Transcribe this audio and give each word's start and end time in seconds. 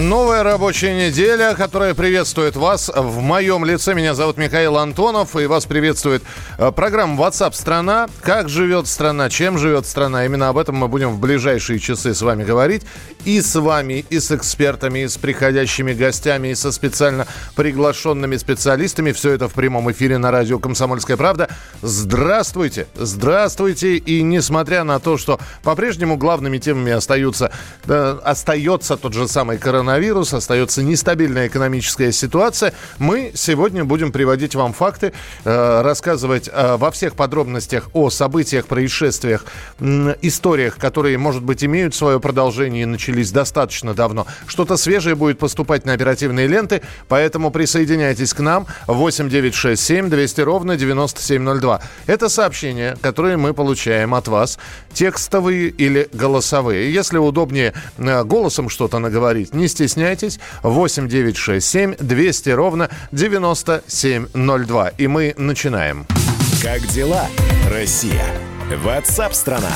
Новая 0.00 0.42
рабочая 0.42 1.06
неделя, 1.06 1.54
которая 1.54 1.92
приветствует 1.92 2.56
вас 2.56 2.90
в 2.94 3.20
моем 3.20 3.62
лице. 3.62 3.92
Меня 3.92 4.14
зовут 4.14 4.38
Михаил 4.38 4.78
Антонов, 4.78 5.36
и 5.36 5.44
вас 5.44 5.66
приветствует 5.66 6.22
э, 6.56 6.72
программа 6.72 7.22
WhatsApp 7.22 7.52
страна 7.52 8.08
Как 8.22 8.48
живет 8.48 8.86
страна, 8.86 9.28
чем 9.28 9.58
живет 9.58 9.86
страна. 9.86 10.24
Именно 10.24 10.48
об 10.48 10.56
этом 10.56 10.76
мы 10.76 10.88
будем 10.88 11.10
в 11.10 11.20
ближайшие 11.20 11.78
часы 11.78 12.14
с 12.14 12.22
вами 12.22 12.42
говорить. 12.42 12.84
И 13.26 13.42
с 13.42 13.54
вами, 13.54 14.06
и 14.08 14.18
с 14.18 14.30
экспертами, 14.32 15.00
и 15.00 15.08
с 15.08 15.18
приходящими 15.18 15.92
гостями, 15.92 16.48
и 16.48 16.54
со 16.54 16.72
специально 16.72 17.26
приглашенными 17.54 18.38
специалистами. 18.38 19.12
Все 19.12 19.32
это 19.32 19.46
в 19.46 19.52
прямом 19.52 19.92
эфире 19.92 20.16
на 20.16 20.30
радио 20.30 20.58
«Комсомольская 20.58 21.18
правда». 21.18 21.50
Здравствуйте! 21.82 22.86
Здравствуйте! 22.94 23.98
И 23.98 24.22
несмотря 24.22 24.84
на 24.84 25.00
то, 25.00 25.18
что 25.18 25.38
по-прежнему 25.62 26.16
главными 26.16 26.56
темами 26.56 26.92
остаются, 26.92 27.52
э, 27.86 28.18
остается 28.24 28.96
тот 28.96 29.12
же 29.12 29.28
самый 29.28 29.58
коронавирус, 29.58 29.81
коронавирус, 29.82 30.32
остается 30.32 30.80
нестабильная 30.80 31.48
экономическая 31.48 32.12
ситуация. 32.12 32.72
Мы 32.98 33.32
сегодня 33.34 33.84
будем 33.84 34.12
приводить 34.12 34.54
вам 34.54 34.72
факты, 34.72 35.12
э, 35.44 35.82
рассказывать 35.82 36.48
э, 36.52 36.76
во 36.76 36.92
всех 36.92 37.14
подробностях 37.14 37.88
о 37.92 38.10
событиях, 38.10 38.66
происшествиях, 38.66 39.44
историях, 39.80 40.76
которые, 40.76 41.18
может 41.18 41.42
быть, 41.42 41.64
имеют 41.64 41.96
свое 41.96 42.20
продолжение 42.20 42.84
и 42.84 42.86
начались 42.86 43.32
достаточно 43.32 43.92
давно. 43.92 44.26
Что-то 44.46 44.76
свежее 44.76 45.16
будет 45.16 45.40
поступать 45.40 45.84
на 45.84 45.94
оперативные 45.94 46.46
ленты, 46.46 46.82
поэтому 47.08 47.50
присоединяйтесь 47.50 48.34
к 48.34 48.40
нам 48.40 48.66
8967 48.86 50.10
200 50.10 50.40
ровно 50.42 50.76
9702. 50.76 51.80
Это 52.06 52.28
сообщения, 52.28 52.96
которые 53.02 53.36
мы 53.36 53.52
получаем 53.52 54.14
от 54.14 54.28
вас, 54.28 54.60
текстовые 54.92 55.70
или 55.70 56.08
голосовые. 56.12 56.94
Если 56.94 57.18
удобнее 57.18 57.72
э, 57.98 58.22
голосом 58.22 58.68
что-то 58.68 59.00
наговорить, 59.00 59.52
не 59.52 59.71
стесняйтесь. 59.72 60.38
8 60.62 61.08
9 61.08 61.36
6 61.36 61.66
7 61.66 61.96
200 61.98 62.50
ровно 62.50 62.88
9702. 63.10 64.88
И 64.98 65.06
мы 65.08 65.34
начинаем. 65.36 66.06
Как 66.62 66.86
дела, 66.86 67.26
Россия? 67.68 68.24
Ватсап-страна! 68.84 69.72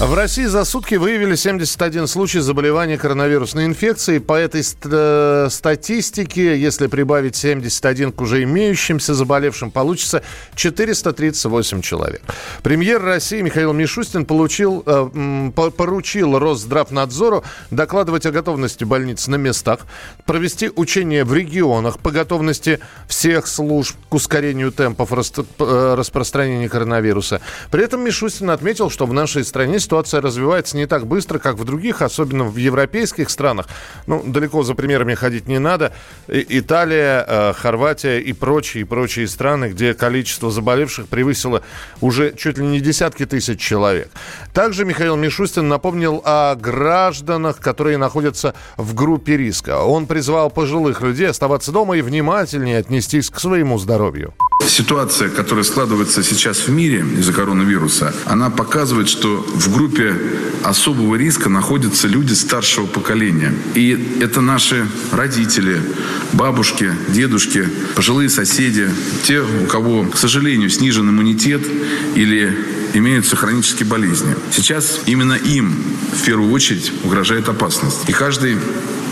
В 0.00 0.12
России 0.12 0.44
за 0.44 0.64
сутки 0.64 0.96
выявили 0.96 1.36
71 1.36 2.08
случай 2.08 2.40
заболевания 2.40 2.98
коронавирусной 2.98 3.64
инфекцией. 3.64 4.20
По 4.20 4.34
этой 4.34 4.62
ст- 4.62 5.52
статистике, 5.52 6.60
если 6.60 6.88
прибавить 6.88 7.36
71 7.36 8.10
к 8.12 8.20
уже 8.20 8.42
имеющимся 8.42 9.14
заболевшим, 9.14 9.70
получится 9.70 10.22
438 10.56 11.80
человек. 11.80 12.22
Премьер 12.62 13.02
России 13.02 13.40
Михаил 13.40 13.72
Мишустин 13.72 14.26
получил, 14.26 14.82
э, 14.84 15.50
поручил 15.54 16.38
Росздравнадзору 16.38 17.44
докладывать 17.70 18.26
о 18.26 18.32
готовности 18.32 18.82
больниц 18.84 19.28
на 19.28 19.36
местах, 19.36 19.80
провести 20.26 20.70
учения 20.74 21.24
в 21.24 21.32
регионах 21.32 21.98
по 22.00 22.10
готовности 22.10 22.80
всех 23.06 23.46
служб 23.46 23.96
к 24.10 24.14
ускорению 24.14 24.72
темпов 24.72 25.12
э, 25.12 25.94
распространения 25.94 26.68
коронавируса. 26.68 27.40
При 27.70 27.84
этом 27.84 28.02
Мишустин 28.04 28.50
отметил, 28.50 28.90
что 28.90 29.06
в 29.06 29.12
нашей 29.14 29.44
стране 29.44 29.78
ситуация 29.84 30.20
развивается 30.20 30.76
не 30.76 30.86
так 30.86 31.06
быстро, 31.06 31.38
как 31.38 31.56
в 31.56 31.64
других, 31.64 32.02
особенно 32.02 32.44
в 32.44 32.56
европейских 32.56 33.30
странах. 33.30 33.66
Ну, 34.06 34.22
далеко 34.26 34.62
за 34.62 34.74
примерами 34.74 35.14
ходить 35.14 35.46
не 35.46 35.58
надо. 35.58 35.92
И, 36.28 36.44
Италия, 36.58 37.24
э, 37.26 37.52
Хорватия 37.52 38.18
и 38.18 38.32
прочие, 38.32 38.82
и 38.82 38.84
прочие 38.84 39.28
страны, 39.28 39.66
где 39.66 39.94
количество 39.94 40.50
заболевших 40.50 41.06
превысило 41.06 41.62
уже 42.00 42.34
чуть 42.36 42.58
ли 42.58 42.66
не 42.66 42.80
десятки 42.80 43.26
тысяч 43.26 43.60
человек. 43.60 44.08
Также 44.52 44.84
Михаил 44.84 45.16
Мишустин 45.16 45.68
напомнил 45.68 46.22
о 46.24 46.54
гражданах, 46.56 47.58
которые 47.60 47.98
находятся 47.98 48.54
в 48.76 48.94
группе 48.94 49.36
риска. 49.36 49.82
Он 49.82 50.06
призвал 50.06 50.50
пожилых 50.50 51.02
людей 51.02 51.28
оставаться 51.28 51.72
дома 51.72 51.96
и 51.96 52.02
внимательнее 52.02 52.78
отнестись 52.78 53.30
к 53.30 53.38
своему 53.38 53.78
здоровью. 53.78 54.34
Ситуация, 54.66 55.28
которая 55.28 55.64
складывается 55.64 56.22
сейчас 56.22 56.66
в 56.66 56.70
мире 56.70 57.00
из-за 57.18 57.32
коронавируса, 57.32 58.14
она 58.24 58.50
показывает, 58.50 59.08
что 59.08 59.44
в 59.54 59.68
группе 59.74 60.14
особого 60.62 61.16
риска 61.16 61.48
находятся 61.48 62.08
люди 62.08 62.32
старшего 62.32 62.86
поколения. 62.86 63.52
И 63.74 64.16
это 64.20 64.40
наши 64.40 64.86
родители, 65.12 65.80
бабушки, 66.32 66.92
дедушки, 67.08 67.68
пожилые 67.94 68.30
соседи, 68.30 68.88
те, 69.24 69.40
у 69.40 69.66
кого, 69.66 70.04
к 70.04 70.16
сожалению, 70.16 70.70
снижен 70.70 71.10
иммунитет 71.10 71.62
или 72.14 72.56
имеются 72.94 73.36
хронические 73.36 73.86
болезни. 73.86 74.34
Сейчас 74.52 75.00
именно 75.06 75.34
им 75.34 75.74
в 76.12 76.24
первую 76.24 76.50
очередь 76.52 76.92
угрожает 77.02 77.48
опасность. 77.48 78.08
И 78.08 78.12
каждый 78.12 78.56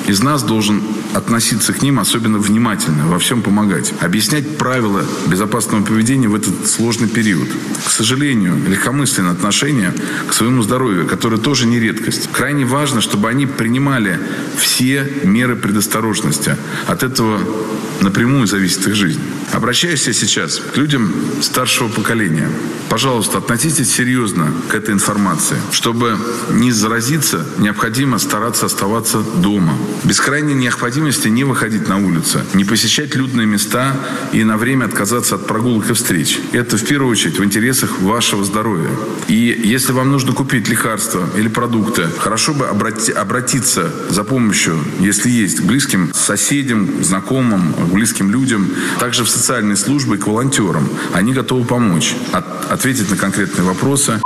из 0.06 0.22
нас 0.22 0.42
должен 0.42 0.82
относиться 1.14 1.72
к 1.72 1.82
ним 1.82 1.98
особенно 1.98 2.38
внимательно, 2.38 3.06
во 3.06 3.18
всем 3.18 3.42
помогать. 3.42 3.92
Объяснять 4.00 4.56
правила 4.56 5.04
безопасного 5.26 5.84
поведения 5.84 6.28
в 6.28 6.34
этот 6.34 6.66
сложный 6.68 7.08
период. 7.08 7.48
К 7.84 7.90
сожалению, 7.90 8.56
легкомысленное 8.66 9.32
отношение 9.32 9.92
к 10.28 10.32
своему 10.32 10.62
здоровью, 10.62 11.06
которое 11.06 11.38
тоже 11.38 11.66
не 11.66 11.78
редкость. 11.78 12.30
Крайне 12.32 12.64
важно, 12.64 13.00
чтобы 13.00 13.28
они 13.28 13.46
принимали 13.46 14.18
все 14.56 15.08
меры 15.24 15.56
предосторожности. 15.56 16.56
От 16.86 17.02
этого 17.02 17.40
напрямую 18.00 18.46
зависит 18.46 18.86
их 18.86 18.94
жизнь. 18.94 19.20
Обращаюсь 19.52 20.06
я 20.06 20.12
сейчас 20.12 20.58
к 20.58 20.76
людям 20.76 21.12
старшего 21.42 21.88
поколения. 21.88 22.48
Пожалуйста, 22.88 23.38
относитесь 23.38 23.90
серьезно 23.90 24.52
к 24.68 24.74
этой 24.74 24.94
информации. 24.94 25.56
Чтобы 25.70 26.18
не 26.50 26.72
заразиться, 26.72 27.46
необходимо 27.58 28.18
стараться 28.18 28.66
оставаться 28.66 29.20
дома. 29.20 29.76
Без 30.04 30.20
крайней 30.20 30.54
необходимости 30.54 31.01
не 31.28 31.44
выходить 31.44 31.88
на 31.88 31.98
улицу, 31.98 32.40
не 32.54 32.64
посещать 32.64 33.14
людные 33.14 33.46
места 33.46 33.94
и 34.32 34.44
на 34.44 34.56
время 34.56 34.86
отказаться 34.86 35.36
от 35.36 35.46
прогулок 35.46 35.90
и 35.90 35.94
встреч. 35.94 36.38
Это 36.52 36.76
в 36.76 36.84
первую 36.84 37.10
очередь 37.10 37.38
в 37.38 37.44
интересах 37.44 38.00
вашего 38.00 38.44
здоровья. 38.44 38.90
И 39.28 39.60
если 39.64 39.92
вам 39.92 40.10
нужно 40.10 40.32
купить 40.32 40.68
лекарства 40.68 41.28
или 41.36 41.48
продукты, 41.48 42.08
хорошо 42.18 42.54
бы 42.54 42.66
обрати, 42.66 43.12
обратиться 43.12 43.92
за 44.08 44.24
помощью, 44.24 44.78
если 45.00 45.30
есть, 45.30 45.60
к 45.60 45.64
близким 45.64 46.12
соседям, 46.14 47.02
знакомым, 47.02 47.74
близким 47.92 48.30
людям, 48.30 48.70
также 48.98 49.24
в 49.24 49.28
социальные 49.28 49.76
службы 49.76 50.16
и 50.16 50.18
к 50.18 50.26
волонтерам. 50.26 50.88
Они 51.12 51.32
готовы 51.32 51.64
помочь, 51.64 52.14
от, 52.32 52.70
ответить 52.70 53.10
на 53.10 53.16
конкретные 53.16 53.64
вопросы. 53.64 54.20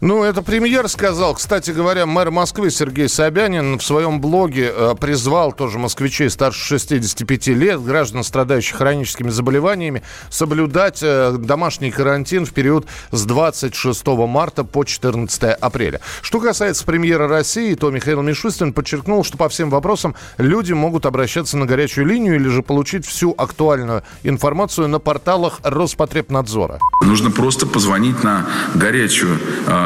Ну, 0.00 0.24
это 0.24 0.40
премьер 0.40 0.88
сказал. 0.88 1.34
Кстати 1.34 1.72
говоря, 1.72 2.06
мэр 2.06 2.30
Москвы 2.30 2.70
Сергей 2.70 3.06
Собянин 3.06 3.78
в 3.78 3.82
своем 3.82 4.18
блоге 4.18 4.72
э, 4.74 4.94
призвал 4.98 5.52
тоже 5.52 5.78
москвичей 5.78 6.30
старше 6.30 6.78
65 6.78 7.48
лет, 7.48 7.82
граждан, 7.82 8.24
страдающих 8.24 8.78
хроническими 8.78 9.28
заболеваниями, 9.28 10.02
соблюдать 10.30 11.00
э, 11.02 11.36
домашний 11.38 11.90
карантин 11.90 12.46
в 12.46 12.54
период 12.54 12.86
с 13.10 13.26
26 13.26 14.06
марта 14.06 14.64
по 14.64 14.84
14 14.84 15.42
апреля. 15.42 16.00
Что 16.22 16.40
касается 16.40 16.86
премьера 16.86 17.28
России, 17.28 17.74
то 17.74 17.90
Михаил 17.90 18.22
Мишустин 18.22 18.72
подчеркнул, 18.72 19.22
что 19.22 19.36
по 19.36 19.50
всем 19.50 19.68
вопросам 19.68 20.14
люди 20.38 20.72
могут 20.72 21.04
обращаться 21.04 21.58
на 21.58 21.66
горячую 21.66 22.06
линию 22.06 22.36
или 22.36 22.48
же 22.48 22.62
получить 22.62 23.04
всю 23.04 23.34
актуальную 23.36 24.02
информацию 24.22 24.88
на 24.88 24.98
порталах 24.98 25.60
Роспотребнадзора. 25.62 26.78
Нужно 27.02 27.30
просто 27.30 27.66
позвонить 27.66 28.24
на 28.24 28.46
горячую 28.74 29.38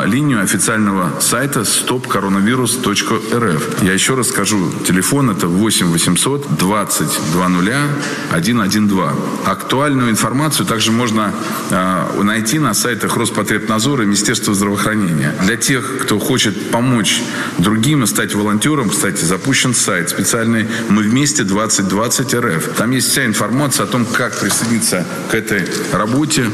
линию 0.04 0.42
официального 0.42 1.20
сайта 1.20 1.60
stopcoronavirus.rf. 1.60 3.84
Я 3.84 3.92
еще 3.92 4.14
раз 4.14 4.28
скажу, 4.28 4.70
телефон 4.86 5.30
это 5.30 5.46
8 5.46 5.86
800 5.86 6.56
20 6.56 7.08
20 7.32 8.04
112. 8.30 9.18
Актуальную 9.46 10.10
информацию 10.10 10.66
также 10.66 10.92
можно 10.92 11.32
э, 11.70 12.22
найти 12.22 12.58
на 12.58 12.74
сайтах 12.74 13.16
Роспотребнадзора 13.16 14.02
и 14.02 14.06
Министерства 14.06 14.54
здравоохранения. 14.54 15.34
Для 15.42 15.56
тех, 15.56 15.98
кто 16.02 16.18
хочет 16.18 16.70
помочь 16.70 17.22
другим 17.58 18.04
и 18.04 18.06
стать 18.06 18.34
волонтером, 18.34 18.90
кстати, 18.90 19.24
запущен 19.24 19.74
сайт 19.74 20.10
специальный 20.10 20.66
«Мы 20.88 21.02
вместе 21.02 21.44
2020 21.44 22.34
РФ». 22.34 22.68
Там 22.76 22.90
есть 22.90 23.10
вся 23.10 23.26
информация 23.26 23.84
о 23.84 23.86
том, 23.86 24.04
как 24.04 24.38
присоединиться 24.38 25.06
к 25.30 25.34
этой 25.34 25.64
работе, 25.92 26.46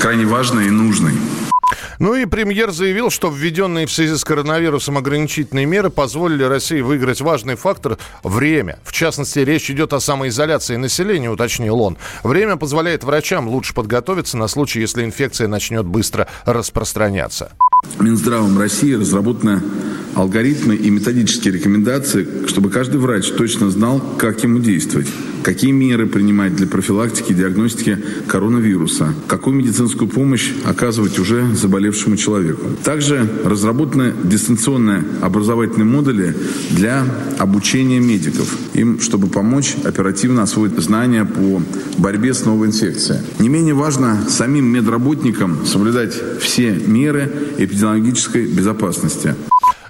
крайне 0.00 0.26
важной 0.26 0.66
и 0.66 0.70
нужной. 0.70 1.14
Ну 1.98 2.14
и 2.14 2.26
премьер 2.26 2.70
заявил, 2.70 3.10
что 3.10 3.30
введенные 3.30 3.86
в 3.86 3.92
связи 3.92 4.16
с 4.16 4.24
коронавирусом 4.24 4.98
ограничительные 4.98 5.66
меры 5.66 5.90
позволили 5.90 6.42
России 6.42 6.80
выиграть 6.80 7.20
важный 7.20 7.56
фактор– 7.56 7.98
время. 8.22 8.78
В 8.84 8.92
частности, 8.92 9.38
речь 9.40 9.70
идет 9.70 9.92
о 9.92 10.00
самоизоляции 10.00 10.76
населения, 10.76 11.30
уточнил 11.30 11.80
он. 11.80 11.96
Время 12.22 12.56
позволяет 12.56 13.04
врачам 13.04 13.48
лучше 13.48 13.74
подготовиться 13.74 14.36
на 14.36 14.48
случай, 14.48 14.80
если 14.80 15.04
инфекция 15.04 15.48
начнет 15.48 15.86
быстро 15.86 16.28
распространяться. 16.44 17.52
Минздравом 17.98 18.58
России 18.58 18.94
разработаны 18.94 19.62
алгоритмы 20.14 20.76
и 20.76 20.90
методические 20.90 21.54
рекомендации, 21.54 22.46
чтобы 22.46 22.70
каждый 22.70 22.98
врач 22.98 23.30
точно 23.30 23.70
знал, 23.70 24.00
как 24.18 24.42
ему 24.42 24.58
действовать. 24.58 25.08
Какие 25.44 25.72
меры 25.72 26.06
принимать 26.06 26.56
для 26.56 26.66
профилактики 26.66 27.32
и 27.32 27.34
диагностики 27.34 27.98
коронавируса, 28.26 29.14
какую 29.28 29.56
медицинскую 29.56 30.08
помощь 30.08 30.50
оказывать 30.64 31.18
уже 31.18 31.54
заболевшему 31.54 32.16
человеку. 32.16 32.70
Также 32.82 33.28
разработаны 33.44 34.14
дистанционные 34.24 35.04
образовательные 35.20 35.84
модули 35.84 36.34
для 36.70 37.04
обучения 37.38 38.00
медиков, 38.00 38.56
им, 38.72 39.00
чтобы 39.00 39.28
помочь 39.28 39.74
оперативно 39.84 40.42
освоить 40.42 40.78
знания 40.78 41.26
по 41.26 41.62
борьбе 41.98 42.32
с 42.32 42.44
новой 42.46 42.68
инфекцией. 42.68 43.20
Не 43.38 43.50
менее 43.50 43.74
важно 43.74 44.24
самим 44.28 44.64
медработникам 44.64 45.66
соблюдать 45.66 46.14
все 46.40 46.70
меры 46.70 47.30
эпидемиологической 47.58 48.46
безопасности. 48.46 49.34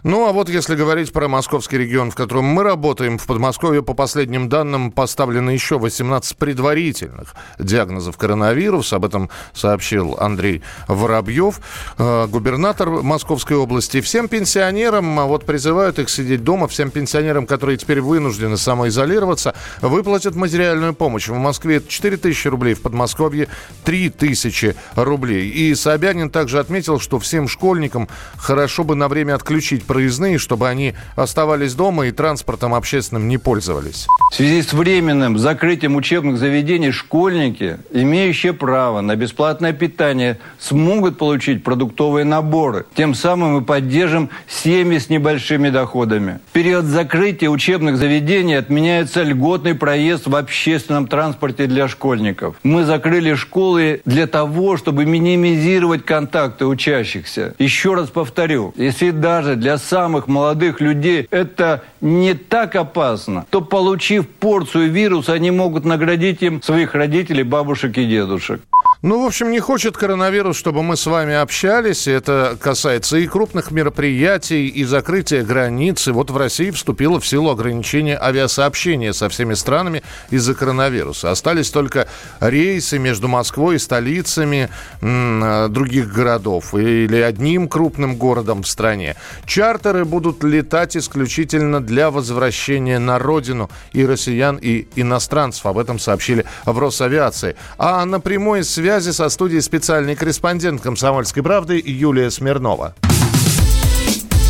Ну, 0.04 0.26
а 0.26 0.32
вот 0.32 0.50
если 0.50 0.74
говорить 0.74 1.14
про 1.14 1.28
московский 1.28 1.78
регион, 1.78 2.10
в 2.10 2.14
котором 2.14 2.44
мы 2.44 2.62
работаем, 2.62 3.16
в 3.16 3.24
Подмосковье, 3.24 3.82
по 3.82 3.94
последним 3.94 4.50
данным, 4.50 4.92
поставлено 4.92 5.48
еще 5.48 5.78
18 5.78 6.36
предварительных 6.36 7.34
диагнозов 7.58 8.18
коронавируса. 8.18 8.96
Об 8.96 9.06
этом 9.06 9.30
сообщил 9.54 10.18
Андрей 10.20 10.62
Воробьев, 10.88 11.58
э, 11.96 12.26
губернатор 12.26 12.90
Московской 12.90 13.56
области. 13.56 14.02
Всем 14.02 14.28
пенсионерам, 14.28 15.18
а 15.18 15.24
вот 15.24 15.46
призывают 15.46 15.98
их 15.98 16.10
сидеть 16.10 16.44
дома, 16.44 16.68
всем 16.68 16.90
пенсионерам, 16.90 17.46
которые 17.46 17.78
теперь 17.78 18.02
вынуждены 18.02 18.58
самоизолироваться, 18.58 19.54
выплатят 19.80 20.34
материальную 20.34 20.92
помощь. 20.92 21.28
В 21.28 21.38
Москве 21.38 21.80
4 21.80 22.18
тысячи 22.18 22.46
рублей, 22.48 22.74
в 22.74 22.82
Подмосковье 22.82 23.48
3 23.84 24.10
тысячи 24.10 24.76
рублей. 24.96 25.48
И 25.48 25.74
Собянин 25.74 26.28
также 26.28 26.58
отметил, 26.58 27.00
что 27.00 27.18
всем 27.18 27.48
школьникам 27.48 28.06
хорошо 28.36 28.84
бы 28.84 28.94
на 28.96 29.08
время 29.08 29.34
отключить 29.34 29.86
проездные, 29.94 30.38
чтобы 30.38 30.68
они 30.68 30.94
оставались 31.14 31.74
дома 31.74 32.06
и 32.06 32.10
транспортом 32.10 32.74
общественным 32.74 33.28
не 33.28 33.38
пользовались. 33.38 34.08
В 34.32 34.34
связи 34.34 34.60
с 34.60 34.72
временным 34.72 35.38
закрытием 35.38 35.94
учебных 35.94 36.36
заведений 36.36 36.90
школьники, 36.90 37.78
имеющие 37.92 38.52
право 38.52 39.02
на 39.02 39.14
бесплатное 39.14 39.72
питание, 39.72 40.40
смогут 40.58 41.16
получить 41.16 41.62
продуктовые 41.62 42.24
наборы. 42.24 42.86
Тем 42.96 43.14
самым 43.14 43.52
мы 43.52 43.62
поддержим 43.62 44.30
семьи 44.48 44.98
с 44.98 45.08
небольшими 45.10 45.70
доходами. 45.70 46.40
В 46.48 46.52
период 46.52 46.86
закрытия 46.86 47.48
учебных 47.48 47.96
заведений 47.96 48.54
отменяется 48.54 49.22
льготный 49.22 49.76
проезд 49.76 50.26
в 50.26 50.34
общественном 50.34 51.06
транспорте 51.06 51.68
для 51.68 51.86
школьников. 51.86 52.56
Мы 52.64 52.84
закрыли 52.84 53.34
школы 53.34 54.00
для 54.04 54.26
того, 54.26 54.76
чтобы 54.76 55.04
минимизировать 55.04 56.04
контакты 56.04 56.66
учащихся. 56.66 57.54
Еще 57.60 57.94
раз 57.94 58.08
повторю, 58.08 58.74
если 58.76 59.12
даже 59.12 59.54
для 59.54 59.78
самых 59.84 60.28
молодых 60.28 60.80
людей 60.80 61.28
это 61.30 61.82
не 62.00 62.34
так 62.34 62.76
опасно, 62.76 63.46
то 63.50 63.60
получив 63.60 64.28
порцию 64.28 64.90
вируса, 64.90 65.32
они 65.32 65.50
могут 65.50 65.84
наградить 65.84 66.42
им 66.42 66.62
своих 66.62 66.94
родителей, 66.94 67.42
бабушек 67.42 67.96
и 67.98 68.04
дедушек. 68.04 68.60
Ну, 69.06 69.22
в 69.22 69.26
общем, 69.26 69.50
не 69.50 69.60
хочет 69.60 69.98
коронавирус, 69.98 70.56
чтобы 70.56 70.82
мы 70.82 70.96
с 70.96 71.04
вами 71.04 71.34
общались. 71.34 72.06
Это 72.06 72.56
касается 72.58 73.18
и 73.18 73.26
крупных 73.26 73.70
мероприятий, 73.70 74.66
и 74.66 74.82
закрытия 74.84 75.44
границы. 75.44 76.14
Вот 76.14 76.30
в 76.30 76.36
России 76.38 76.70
вступило 76.70 77.20
в 77.20 77.26
силу 77.26 77.50
ограничение 77.50 78.18
авиасообщения 78.18 79.12
со 79.12 79.28
всеми 79.28 79.52
странами 79.52 80.02
из-за 80.30 80.54
коронавируса. 80.54 81.30
Остались 81.30 81.68
только 81.68 82.08
рейсы 82.40 82.98
между 82.98 83.28
Москвой 83.28 83.76
и 83.76 83.78
столицами 83.78 84.70
м- 85.02 85.70
других 85.70 86.10
городов 86.10 86.74
или 86.74 87.20
одним 87.20 87.68
крупным 87.68 88.16
городом 88.16 88.62
в 88.62 88.66
стране. 88.66 89.16
Чартеры 89.44 90.06
будут 90.06 90.42
летать 90.44 90.96
исключительно 90.96 91.82
для 91.82 92.10
возвращения 92.10 92.98
на 92.98 93.18
родину 93.18 93.68
и 93.92 94.06
россиян, 94.06 94.56
и 94.56 94.86
иностранцев. 94.96 95.66
Об 95.66 95.76
этом 95.76 95.98
сообщили 95.98 96.46
в 96.64 96.78
Росавиации. 96.78 97.54
А 97.76 98.02
на 98.06 98.18
прямой 98.18 98.64
связи 98.64 98.93
связи 99.00 99.10
со 99.10 99.28
студией 99.28 99.60
специальный 99.60 100.14
корреспондент 100.14 100.80
«Комсомольской 100.80 101.42
правды» 101.42 101.82
Юлия 101.84 102.30
Смирнова. 102.30 102.94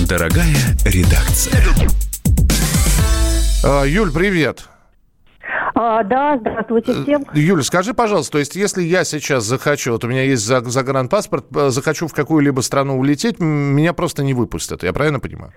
Дорогая 0.07 0.55
редакция. 0.85 1.63
А, 3.65 3.85
Юль, 3.85 4.13
привет. 4.13 4.69
А, 5.75 6.03
да, 6.05 6.37
здравствуйте 6.39 6.93
э, 6.93 7.03
всем. 7.05 7.25
Юля, 7.33 7.63
скажи, 7.63 7.95
пожалуйста, 7.95 8.33
то 8.33 8.39
есть 8.39 8.55
если 8.55 8.83
я 8.83 9.05
сейчас 9.05 9.45
захочу, 9.45 9.93
вот 9.93 10.05
у 10.05 10.09
меня 10.09 10.25
есть 10.25 10.45
загранпаспорт, 10.45 11.47
э, 11.57 11.71
захочу 11.71 12.07
в 12.07 12.13
какую-либо 12.13 12.61
страну 12.61 12.99
улететь, 12.99 13.41
меня 13.41 13.95
просто 13.95 14.23
не 14.23 14.35
выпустят, 14.35 14.83
я 14.83 14.93
правильно 14.93 15.21
понимаю? 15.21 15.55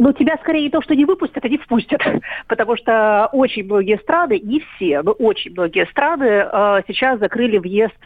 Ну, 0.00 0.14
тебя 0.14 0.38
скорее 0.38 0.70
то, 0.70 0.80
что 0.80 0.94
не 0.94 1.04
выпустят, 1.04 1.44
а 1.44 1.48
не 1.48 1.58
впустят. 1.58 2.00
Потому 2.48 2.74
что 2.74 3.28
очень 3.32 3.66
многие 3.66 3.98
страны, 3.98 4.40
не 4.42 4.60
все, 4.60 5.02
но 5.02 5.12
очень 5.12 5.52
многие 5.52 5.84
страны 5.88 6.24
э, 6.24 6.80
сейчас 6.88 7.18
закрыли 7.18 7.58
въезд 7.58 7.98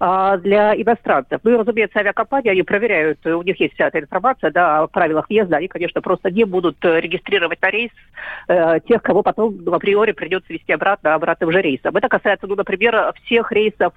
э, 0.00 0.38
для 0.42 0.74
иностранцев. 0.74 1.38
Ну 1.44 1.52
и, 1.52 1.56
разумеется, 1.56 2.00
авиакомпании, 2.00 2.50
они 2.50 2.64
проверяют, 2.64 3.24
у 3.24 3.42
них 3.42 3.60
есть 3.60 3.74
вся 3.74 3.86
эта 3.86 4.00
информация 4.00 4.50
да, 4.50 4.80
о 4.80 4.86
правилах 4.88 5.30
въезда, 5.30 5.58
они, 5.58 5.68
конечно, 5.68 6.00
просто 6.00 6.32
не 6.32 6.42
будут 6.42 6.84
регистрировать 6.84 7.62
на 7.62 7.70
рейс 7.70 7.92
э, 8.48 8.80
тех, 8.88 9.00
кого 9.00 9.22
потом 9.22 9.56
ну, 9.64 9.72
априори 9.72 10.10
придется 10.10 10.52
вести 10.52 10.72
обратно, 10.72 11.14
обратным 11.14 11.52
же 11.52 11.62
рейсом. 11.62 11.96
Это 11.96 12.08
касается, 12.08 12.48
ну, 12.48 12.56
например, 12.56 13.12
всех 13.22 13.52
рейсов 13.52 13.92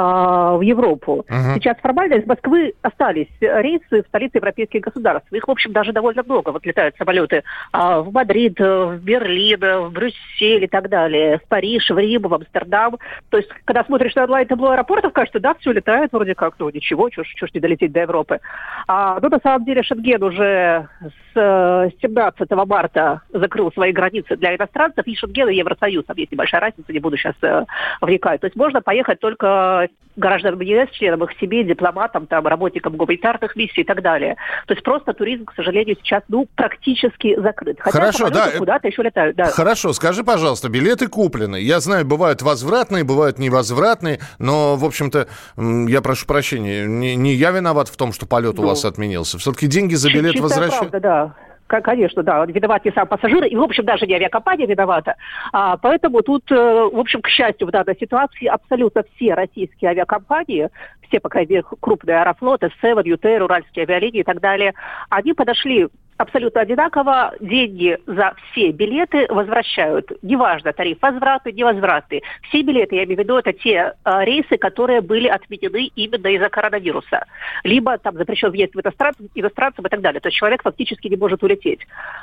в 0.00 0.60
Европу. 0.62 1.24
Uh-huh. 1.28 1.54
Сейчас 1.54 1.76
формально 1.78 2.14
из 2.14 2.26
Москвы 2.26 2.74
остались 2.82 3.28
рейсы 3.40 4.02
в 4.02 4.06
столице 4.08 4.36
европейских 4.36 4.80
государств. 4.80 5.32
Их, 5.32 5.46
в 5.46 5.50
общем, 5.50 5.72
даже 5.72 5.92
довольно 5.92 6.22
много. 6.22 6.50
Вот 6.50 6.64
летают 6.64 6.96
самолеты 6.96 7.42
а, 7.72 8.00
в 8.00 8.12
Мадрид, 8.12 8.58
в 8.58 8.98
Берлин, 8.98 9.60
в 9.60 9.90
Брюссель 9.92 10.64
и 10.64 10.68
так 10.68 10.88
далее, 10.88 11.38
в 11.38 11.48
Париж, 11.48 11.90
в 11.90 11.98
Рим, 11.98 12.22
в 12.22 12.34
Амстердам. 12.34 12.98
То 13.30 13.38
есть, 13.38 13.50
когда 13.64 13.84
смотришь 13.84 14.14
на 14.14 14.24
онлайн-табло 14.24 14.70
аэропортов, 14.70 15.12
кажется, 15.12 15.40
да, 15.40 15.54
все 15.54 15.72
летает 15.72 16.12
вроде 16.12 16.34
как, 16.34 16.54
ну 16.58 16.70
ничего, 16.70 17.10
что 17.10 17.32
ж, 17.34 17.40
что 17.40 17.48
ж 17.48 17.52
не 17.54 17.60
долететь 17.60 17.92
до 17.92 18.00
Европы. 18.00 18.40
А, 18.86 19.18
но 19.20 19.28
на 19.28 19.38
самом 19.40 19.64
деле 19.64 19.82
Шенген 19.82 20.22
уже 20.22 20.88
с 21.34 21.92
17 22.02 22.50
э, 22.50 22.54
марта 22.66 23.22
закрыл 23.30 23.72
свои 23.72 23.92
границы 23.92 24.36
для 24.36 24.56
иностранцев, 24.56 25.06
и 25.06 25.14
Шенген 25.14 25.48
и 25.48 25.56
Евросоюз, 25.56 26.04
там 26.06 26.16
есть 26.16 26.32
небольшая 26.32 26.60
разница, 26.60 26.92
не 26.92 27.00
буду 27.00 27.16
сейчас 27.16 27.34
э, 27.42 27.64
вникать. 28.00 28.40
То 28.40 28.46
есть 28.46 28.56
можно 28.56 28.80
поехать 28.80 29.20
только 29.20 29.88
гражданам 30.16 30.60
ЕС, 30.60 30.90
членам 30.90 31.24
их 31.24 31.30
семей, 31.40 31.64
дипломатам, 31.64 32.26
там, 32.26 32.46
работникам 32.46 32.96
гуманитарных 32.96 33.56
миссий 33.56 33.80
и 33.80 33.84
так 33.84 34.02
далее. 34.02 34.36
То 34.66 34.74
есть 34.74 34.84
просто 34.84 35.12
туризм, 35.14 35.46
к 35.46 35.54
сожалению, 35.54 35.96
сейчас 36.02 36.22
ну, 36.28 36.46
практически 36.54 37.40
закрыт. 37.40 37.78
Хотя 37.80 37.98
Хорошо, 37.98 38.30
да. 38.30 38.50
куда-то 38.56 38.88
еще 38.88 39.02
летают. 39.02 39.36
Да. 39.36 39.46
Хорошо, 39.46 39.92
скажи, 39.92 40.22
пожалуйста, 40.22 40.68
билеты 40.68 41.08
куплены. 41.08 41.56
Я 41.56 41.80
знаю, 41.80 42.04
бывают 42.04 42.42
возвратные, 42.42 43.04
бывают 43.04 43.38
невозвратные, 43.38 44.20
но, 44.38 44.76
в 44.76 44.84
общем-то, 44.84 45.28
я 45.56 46.00
прошу 46.00 46.26
прощения, 46.26 46.86
не, 46.86 47.16
не 47.16 47.34
я 47.34 47.50
виноват 47.50 47.88
в 47.88 47.96
том, 47.96 48.12
что 48.12 48.26
полет 48.26 48.56
ну, 48.56 48.64
у 48.64 48.66
вас 48.66 48.84
отменился. 48.84 49.38
Все-таки 49.38 49.66
деньги 49.66 49.94
за 49.94 50.10
билет 50.10 50.38
возвращают. 50.38 50.90
Правда, 50.90 51.00
да. 51.00 51.34
Конечно, 51.70 52.24
да, 52.24 52.44
виноват 52.46 52.84
не 52.84 52.90
сам 52.90 53.06
пассажир, 53.06 53.44
и, 53.44 53.54
в 53.54 53.62
общем, 53.62 53.84
даже 53.84 54.04
не 54.04 54.14
авиакомпания 54.14 54.66
виновата. 54.66 55.14
А, 55.52 55.76
поэтому 55.76 56.20
тут, 56.22 56.50
э, 56.50 56.54
в 56.56 56.98
общем, 56.98 57.22
к 57.22 57.28
счастью, 57.28 57.68
в 57.68 57.70
данной 57.70 57.96
ситуации 57.96 58.46
абсолютно 58.46 59.04
все 59.14 59.34
российские 59.34 59.90
авиакомпании, 59.90 60.68
все, 61.06 61.20
по 61.20 61.28
крайней 61.28 61.54
мере, 61.54 61.64
крупные 61.80 62.18
аэрофлоты, 62.18 62.70
Севен, 62.80 63.04
ЮТР, 63.04 63.44
Уральские 63.44 63.84
авиалинии 63.84 64.20
и 64.20 64.24
так 64.24 64.40
далее, 64.40 64.74
они 65.10 65.32
подошли 65.32 65.86
абсолютно 66.20 66.60
одинаково. 66.60 67.34
Деньги 67.40 67.98
за 68.06 68.34
все 68.50 68.70
билеты 68.70 69.26
возвращают. 69.28 70.10
Неважно, 70.22 70.72
тариф 70.72 70.98
возвраты, 71.00 71.52
невозвраты. 71.52 72.22
Все 72.42 72.62
билеты, 72.62 72.96
я 72.96 73.04
имею 73.04 73.16
в 73.16 73.22
виду, 73.22 73.36
это 73.36 73.52
те 73.52 73.94
э, 74.04 74.24
рейсы, 74.24 74.56
которые 74.58 75.00
были 75.00 75.28
отменены 75.28 75.90
именно 75.96 76.26
из-за 76.28 76.48
коронавируса. 76.48 77.24
Либо 77.64 77.96
там 77.98 78.16
запрещен 78.16 78.50
въезд 78.50 78.74
в 78.74 78.80
иностранцев, 78.80 79.26
иностранцев 79.34 79.84
и 79.84 79.88
так 79.88 80.00
далее. 80.00 80.20
То 80.20 80.28
есть 80.28 80.36
человек 80.36 80.62
фактически 80.62 81.08
не 81.08 81.16
может 81.16 81.42
улететь. 81.42 81.80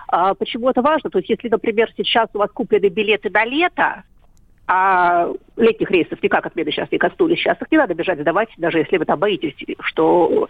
А 0.08 0.34
почему 0.34 0.70
это 0.70 0.82
важно? 0.82 1.10
То 1.10 1.20
есть 1.20 1.30
если, 1.30 1.50
например, 1.50 1.92
сейчас 1.98 2.30
у 2.34 2.38
вас 2.38 2.52
куплены 2.52 2.88
билеты 2.88 3.30
на 3.30 3.46
лето, 3.46 4.04
а 4.68 5.30
летних 5.56 5.90
рейсов 5.90 6.22
никак 6.22 6.46
отмены 6.46 6.72
сейчас 6.72 6.92
не 6.92 6.98
коснулись. 6.98 7.40
Сейчас 7.40 7.60
их 7.62 7.72
не 7.72 7.78
надо 7.78 7.94
бежать 7.94 8.20
сдавать, 8.20 8.50
даже 8.58 8.80
если 8.80 8.98
вы 8.98 9.06
там 9.06 9.18
боитесь, 9.18 9.56
что 9.80 10.50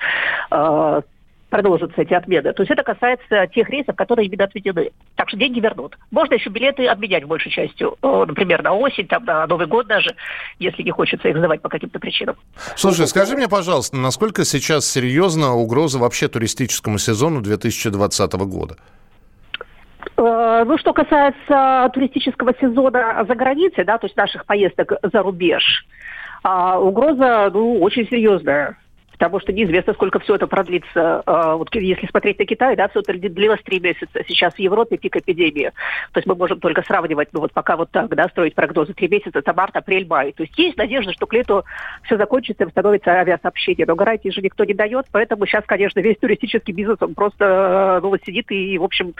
э, 0.50 1.02
продолжатся 1.50 2.02
эти 2.02 2.14
отмены. 2.14 2.54
То 2.54 2.64
есть 2.64 2.72
это 2.72 2.84
касается 2.84 3.48
тех 3.48 3.70
рейсов, 3.70 3.96
которые 3.96 4.28
именно 4.28 4.44
отведены. 4.44 4.92
Так 5.16 5.30
что 5.30 5.38
деньги 5.38 5.60
вернут. 5.60 5.98
Можно 6.12 6.36
еще 6.36 6.50
билеты 6.50 6.86
обменять 6.88 7.24
большей 7.26 7.52
частью. 7.52 7.98
Например, 8.02 8.62
на 8.64 8.74
осень, 8.74 9.08
там, 9.08 9.24
на 9.26 9.48
Новый 9.48 9.68
год 9.68 9.88
даже, 9.88 10.16
если 10.60 10.84
не 10.84 10.92
хочется 10.92 11.30
их 11.30 11.38
сдавать 11.38 11.62
по 11.62 11.70
каким-то 11.70 12.00
причинам. 12.00 12.36
Слушай, 12.76 13.08
скажи 13.08 13.36
мне, 13.36 13.48
пожалуйста, 13.48 13.96
насколько 13.98 14.44
сейчас 14.44 14.86
серьезна 14.86 15.54
угроза 15.54 16.00
вообще 16.00 16.28
туристическому 16.28 16.98
сезону 16.98 17.42
2020 17.42 18.34
года? 18.34 18.76
Э, 20.18 20.64
ну, 20.66 20.78
что 20.78 20.94
касается 20.94 21.90
туристического 21.94 22.54
сезона 22.60 23.24
за 23.28 23.36
границей, 23.36 23.86
да, 23.86 23.98
то 23.98 24.08
есть 24.08 24.18
наших 24.18 24.46
поездок 24.46 24.94
за 25.02 25.22
рубеж, 25.22 25.86
а, 26.44 26.80
угроза, 26.80 27.50
ну, 27.54 27.82
очень 27.82 28.08
серьезная 28.08 28.78
потому 29.18 29.40
что 29.40 29.52
неизвестно, 29.52 29.94
сколько 29.94 30.20
все 30.20 30.36
это 30.36 30.48
продлится. 30.48 31.24
А, 31.26 31.56
вот 31.56 31.74
если 31.74 32.08
смотреть 32.08 32.40
на 32.40 32.46
Китай, 32.46 32.76
да, 32.76 32.88
все 32.88 33.00
это 33.00 33.14
длилось 33.14 33.62
три 33.64 33.80
месяца. 33.80 34.22
Сейчас 34.28 34.54
в 34.54 34.60
Европе 34.60 34.98
пик 34.98 35.16
эпидемии. 35.16 35.72
То 36.12 36.20
есть 36.20 36.28
мы 36.28 36.36
можем 36.36 36.60
только 36.60 36.84
сравнивать, 36.84 37.30
ну 37.34 37.40
вот 37.40 37.52
пока 37.52 37.78
вот 37.78 37.90
так, 37.92 38.14
да, 38.16 38.28
строить 38.30 38.56
прогнозы. 38.56 38.94
Три 38.94 39.08
месяца, 39.08 39.40
это 39.40 39.54
март, 39.54 39.76
апрель, 39.76 40.08
май. 40.08 40.34
То 40.34 40.44
есть 40.44 40.58
есть 40.58 40.78
надежда, 40.78 41.14
что 41.14 41.26
к 41.26 41.34
лету 41.34 41.64
все 42.04 42.18
закончится 42.18 42.64
и 42.64 42.66
восстановится 42.66 43.12
авиасообщение. 43.12 43.86
Но 43.88 43.96
гарантии 43.96 44.30
же 44.30 44.42
никто 44.42 44.64
не 44.64 44.74
дает, 44.74 45.08
поэтому 45.12 45.46
сейчас, 45.46 45.64
конечно, 45.66 46.00
весь 46.00 46.18
туристический 46.18 46.74
бизнес, 46.74 46.98
он 47.02 47.16
просто 47.16 48.00
ну, 48.02 48.10
вот 48.10 48.22
сидит 48.24 48.52
и, 48.52 48.78
в 48.78 48.84
общем, 48.84 49.14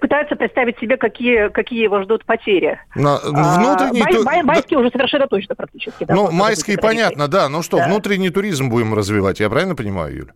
пытаются 0.00 0.36
представить 0.36 0.78
себе, 0.78 0.96
какие, 0.96 1.48
какие 1.48 1.82
его 1.82 2.02
ждут 2.02 2.24
потери. 2.24 2.80
Но 2.94 3.20
внутренний 3.22 4.02
а, 4.02 4.04
май, 4.04 4.22
май, 4.22 4.42
майские 4.42 4.78
да. 4.78 4.80
уже 4.80 4.90
совершенно 4.90 5.26
точно 5.26 5.54
практически. 5.54 6.04
Да, 6.04 6.14
ну, 6.14 6.30
майские 6.30 6.78
понятно, 6.78 7.28
да. 7.28 7.48
Ну 7.48 7.62
что, 7.62 7.78
да. 7.78 7.86
внутренний 7.86 8.30
туризм 8.30 8.68
будем 8.68 8.94
развивать, 8.94 9.40
я 9.40 9.50
правильно 9.50 9.74
понимаю, 9.74 10.14
Юля? 10.16 10.32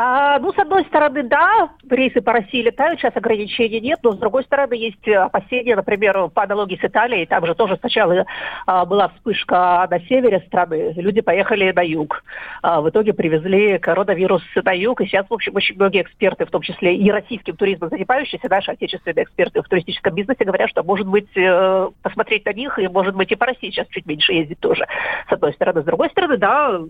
А, 0.00 0.38
ну, 0.38 0.52
с 0.52 0.58
одной 0.60 0.84
стороны, 0.84 1.24
да, 1.24 1.70
рейсы 1.90 2.20
по 2.20 2.32
России 2.32 2.62
летают, 2.62 3.00
сейчас 3.00 3.16
ограничений 3.16 3.80
нет, 3.80 3.98
но 4.04 4.12
с 4.12 4.18
другой 4.18 4.44
стороны 4.44 4.74
есть 4.74 5.08
опасения, 5.08 5.74
например, 5.74 6.28
по 6.28 6.44
аналогии 6.44 6.78
с 6.80 6.84
Италией, 6.84 7.26
там 7.26 7.44
же 7.44 7.56
тоже 7.56 7.76
сначала 7.80 8.24
а, 8.64 8.84
была 8.84 9.08
вспышка 9.08 9.88
на 9.90 9.98
севере 10.02 10.38
страны, 10.46 10.92
люди 10.94 11.20
поехали 11.20 11.72
на 11.72 11.80
юг, 11.80 12.22
а, 12.62 12.80
в 12.80 12.88
итоге 12.90 13.12
привезли 13.12 13.80
коронавирус 13.80 14.44
на 14.54 14.70
юг, 14.70 15.00
и 15.00 15.06
сейчас, 15.06 15.26
в 15.28 15.34
общем, 15.34 15.56
очень 15.56 15.74
многие 15.74 16.02
эксперты, 16.02 16.46
в 16.46 16.50
том 16.52 16.62
числе 16.62 16.94
и 16.94 17.10
российским 17.10 17.56
туризмом 17.56 17.90
занимающиеся, 17.90 18.48
наши 18.48 18.70
отечественные 18.70 19.24
эксперты 19.24 19.62
в 19.62 19.68
туристическом 19.68 20.14
бизнесе 20.14 20.44
говорят, 20.44 20.70
что, 20.70 20.84
может 20.84 21.08
быть, 21.08 21.36
э, 21.36 21.88
посмотреть 22.02 22.44
на 22.46 22.52
них, 22.52 22.78
и, 22.78 22.86
может 22.86 23.16
быть, 23.16 23.32
и 23.32 23.34
по 23.34 23.46
России 23.46 23.70
сейчас 23.70 23.88
чуть 23.88 24.06
меньше 24.06 24.32
ездить 24.32 24.60
тоже, 24.60 24.86
с 25.28 25.32
одной 25.32 25.52
стороны. 25.54 25.82
С 25.82 25.84
другой 25.86 26.08
стороны, 26.10 26.36
да, 26.36 26.82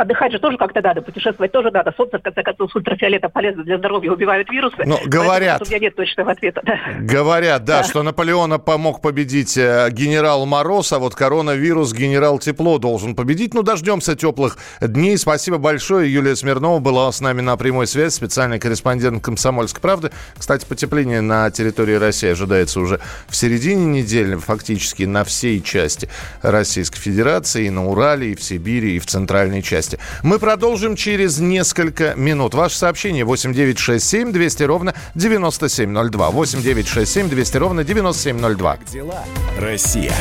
отдыхать 0.00 0.32
же 0.32 0.38
тоже 0.38 0.56
как-то 0.56 0.80
надо, 0.80 1.02
путешествовать 1.02 1.52
тоже 1.52 1.70
надо. 1.70 1.92
Солнце, 1.96 2.18
в 2.18 2.22
конце 2.22 2.42
концов, 2.42 2.70
с 2.72 2.76
ультрафиолета 2.76 3.28
полезно 3.28 3.64
для 3.64 3.78
здоровья, 3.78 4.12
убивают 4.12 4.48
вирусы. 4.50 4.82
Но 4.84 4.98
говорят... 5.04 5.60
У 5.62 5.66
меня 5.66 5.78
нет 5.78 5.94
точного 5.94 6.32
ответа. 6.32 6.62
Да. 6.64 6.78
Говорят, 7.00 7.64
да, 7.64 7.82
да, 7.82 7.84
что 7.84 8.02
Наполеона 8.02 8.58
помог 8.58 9.02
победить 9.02 9.56
э, 9.56 9.88
генерал 9.90 10.46
Мороз, 10.46 10.92
а 10.92 10.98
вот 10.98 11.14
коронавирус 11.14 11.92
генерал 11.92 12.38
Тепло 12.38 12.78
должен 12.78 13.14
победить. 13.14 13.54
Ну, 13.54 13.62
дождемся 13.62 14.16
теплых 14.16 14.56
дней. 14.80 15.18
Спасибо 15.18 15.58
большое. 15.58 16.12
Юлия 16.12 16.36
Смирнова 16.36 16.78
была 16.78 17.10
с 17.12 17.20
нами 17.20 17.40
на 17.40 17.56
прямой 17.56 17.86
связи, 17.86 18.12
специальный 18.12 18.58
корреспондент 18.58 19.22
«Комсомольской 19.22 19.80
правды». 19.80 20.10
Кстати, 20.36 20.64
потепление 20.64 21.20
на 21.20 21.50
территории 21.50 21.94
России 21.94 22.30
ожидается 22.30 22.80
уже 22.80 23.00
в 23.28 23.36
середине 23.36 23.86
недели, 23.86 24.36
фактически 24.36 25.02
на 25.04 25.24
всей 25.24 25.62
части 25.62 26.08
Российской 26.42 26.98
Федерации, 26.98 27.66
и 27.66 27.70
на 27.70 27.86
Урале, 27.86 28.32
и 28.32 28.34
в 28.34 28.42
Сибири, 28.42 28.96
и 28.96 28.98
в 28.98 29.06
центральной 29.06 29.62
части 29.62 29.89
области. 29.90 29.98
Мы 30.22 30.38
продолжим 30.38 30.96
через 30.96 31.38
несколько 31.38 32.14
минут. 32.16 32.54
Ваше 32.54 32.76
сообщение 32.76 33.24
8967 33.24 34.32
200 34.32 34.62
ровно 34.64 34.94
9702. 35.14 36.30
8967 36.30 37.28
200 37.28 37.56
ровно 37.56 37.84
9702. 37.84 38.76
Как 38.76 38.84
дела? 38.86 39.24
Россия. 39.58 40.14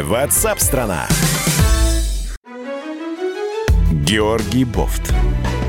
Ватсап-страна. 0.00 1.08
Георгий 3.92 4.64
Бофт. 4.64 5.12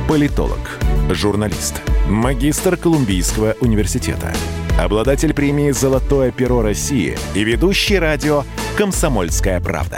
Политолог, 0.08 0.80
журналист, 1.10 1.82
магистр 2.08 2.78
Колумбийского 2.78 3.56
университета, 3.60 4.34
обладатель 4.80 5.34
премии 5.34 5.72
«Золотое 5.72 6.32
перо 6.32 6.62
России» 6.62 7.18
и 7.36 7.44
ведущий 7.44 8.00
радио 8.00 8.46
«Комсомольская 8.78 9.60
правда» 9.60 9.98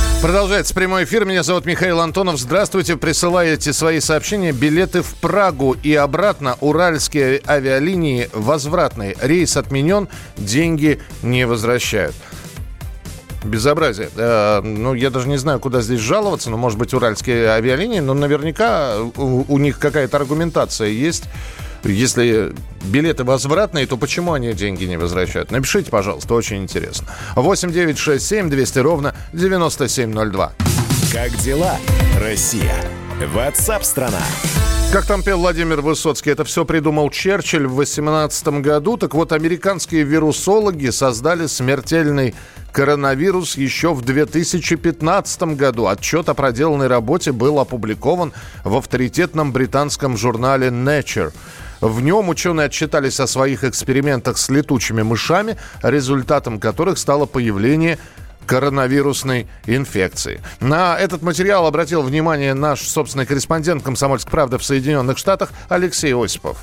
Продолжается 0.21 0.75
прямой 0.75 1.05
эфир. 1.05 1.25
Меня 1.25 1.41
зовут 1.41 1.65
Михаил 1.65 1.99
Антонов. 1.99 2.39
Здравствуйте. 2.39 2.95
Присылаете 2.95 3.73
свои 3.73 3.99
сообщения. 3.99 4.51
Билеты 4.51 5.01
в 5.01 5.15
Прагу 5.15 5.75
и 5.81 5.95
обратно. 5.95 6.57
Уральские 6.61 7.41
авиалинии 7.47 8.29
возвратные. 8.31 9.15
Рейс 9.19 9.57
отменен. 9.57 10.09
Деньги 10.37 11.01
не 11.23 11.47
возвращают. 11.47 12.13
Безобразие. 13.43 14.09
Э, 14.15 14.61
ну, 14.61 14.93
я 14.93 15.09
даже 15.09 15.27
не 15.27 15.37
знаю, 15.37 15.59
куда 15.59 15.81
здесь 15.81 15.99
жаловаться, 15.99 16.51
но, 16.51 16.57
может 16.57 16.77
быть, 16.77 16.93
уральские 16.93 17.47
авиалинии, 17.47 17.99
но 17.99 18.13
наверняка 18.13 18.97
у, 18.99 19.45
у 19.51 19.57
них 19.57 19.79
какая-то 19.79 20.17
аргументация 20.17 20.89
есть. 20.89 21.23
Если 21.83 22.53
билеты 22.83 23.23
возвратные, 23.23 23.87
то 23.87 23.97
почему 23.97 24.33
они 24.33 24.53
деньги 24.53 24.85
не 24.85 24.97
возвращают? 24.97 25.51
Напишите, 25.51 25.89
пожалуйста, 25.89 26.33
очень 26.35 26.61
интересно. 26.61 27.07
8 27.35 27.71
9 27.71 27.97
6 27.97 28.25
7 28.25 28.49
200 28.49 28.79
ровно 28.79 29.15
9702. 29.33 30.53
Как 31.11 31.35
дела, 31.37 31.77
Россия? 32.19 32.75
Ватсап-страна! 33.33 34.21
Как 34.91 35.05
там 35.05 35.23
пел 35.23 35.39
Владимир 35.39 35.79
Высоцкий, 35.79 36.31
это 36.31 36.43
все 36.43 36.65
придумал 36.65 37.09
Черчилль 37.09 37.65
в 37.65 37.75
18 37.75 38.47
году. 38.59 38.97
Так 38.97 39.13
вот, 39.13 39.31
американские 39.31 40.03
вирусологи 40.03 40.89
создали 40.89 41.47
смертельный 41.47 42.35
коронавирус 42.73 43.55
еще 43.55 43.93
в 43.93 44.01
2015 44.01 45.43
году. 45.55 45.87
Отчет 45.87 46.27
о 46.27 46.33
проделанной 46.33 46.87
работе 46.87 47.31
был 47.31 47.59
опубликован 47.59 48.33
в 48.65 48.75
авторитетном 48.75 49.53
британском 49.53 50.17
журнале 50.17 50.67
Nature. 50.67 51.31
В 51.81 51.99
нем 51.99 52.29
ученые 52.29 52.67
отчитались 52.67 53.19
о 53.19 53.25
своих 53.25 53.63
экспериментах 53.63 54.37
с 54.37 54.49
летучими 54.49 55.01
мышами, 55.01 55.57
результатом 55.81 56.59
которых 56.59 56.99
стало 56.99 57.25
появление 57.25 57.97
коронавирусной 58.45 59.47
инфекции. 59.65 60.41
На 60.59 60.97
этот 60.99 61.23
материал 61.23 61.65
обратил 61.65 62.03
внимание 62.03 62.53
наш 62.53 62.81
собственный 62.81 63.25
корреспондент 63.25 63.81
«Комсомольской 63.81 64.29
правды» 64.29 64.59
в 64.59 64.63
Соединенных 64.63 65.17
Штатах 65.17 65.49
Алексей 65.69 66.13
Осипов. 66.13 66.59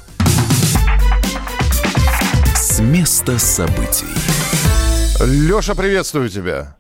С 2.55 2.79
места 2.79 3.39
событий. 3.41 4.07
Леша, 5.21 5.75
приветствую 5.75 6.29
тебя. 6.29 6.77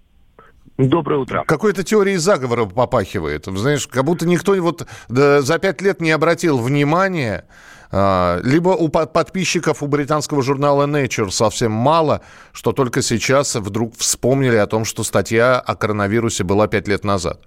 Доброе 0.76 1.18
утро. 1.18 1.42
Какой-то 1.44 1.82
теории 1.82 2.14
заговора 2.14 2.66
попахивает. 2.66 3.46
Знаешь, 3.46 3.88
как 3.88 4.04
будто 4.04 4.28
никто 4.28 4.54
вот 4.54 4.86
за 5.08 5.58
пять 5.58 5.80
лет 5.82 6.00
не 6.00 6.12
обратил 6.12 6.58
внимания 6.58 7.46
либо 7.90 8.70
у 8.70 8.88
подписчиков 8.88 9.82
у 9.82 9.86
британского 9.86 10.42
журнала 10.42 10.86
Nature 10.86 11.30
совсем 11.30 11.72
мало, 11.72 12.20
что 12.52 12.72
только 12.72 13.02
сейчас 13.02 13.54
вдруг 13.54 13.96
вспомнили 13.96 14.56
о 14.56 14.66
том, 14.66 14.84
что 14.84 15.04
статья 15.04 15.58
о 15.58 15.74
коронавирусе 15.74 16.44
была 16.44 16.66
пять 16.66 16.86
лет 16.86 17.04
назад. 17.04 17.40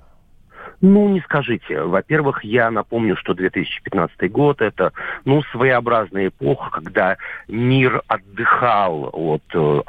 Ну, 0.82 1.10
не 1.10 1.22
скажите. 1.22 1.84
Во-первых, 1.84 2.44
я 2.44 2.72
напомню, 2.72 3.16
что 3.16 3.36
2015 3.36 4.32
год– 4.32 4.62
это, 4.62 4.94
ну, 5.26 5.44
своеобразная 5.52 6.30
эпоха, 6.30 6.72
когда 6.72 7.18
мир 7.48 8.02
отдыхал 8.08 9.10
от 9.14 9.44
э, 9.54 9.82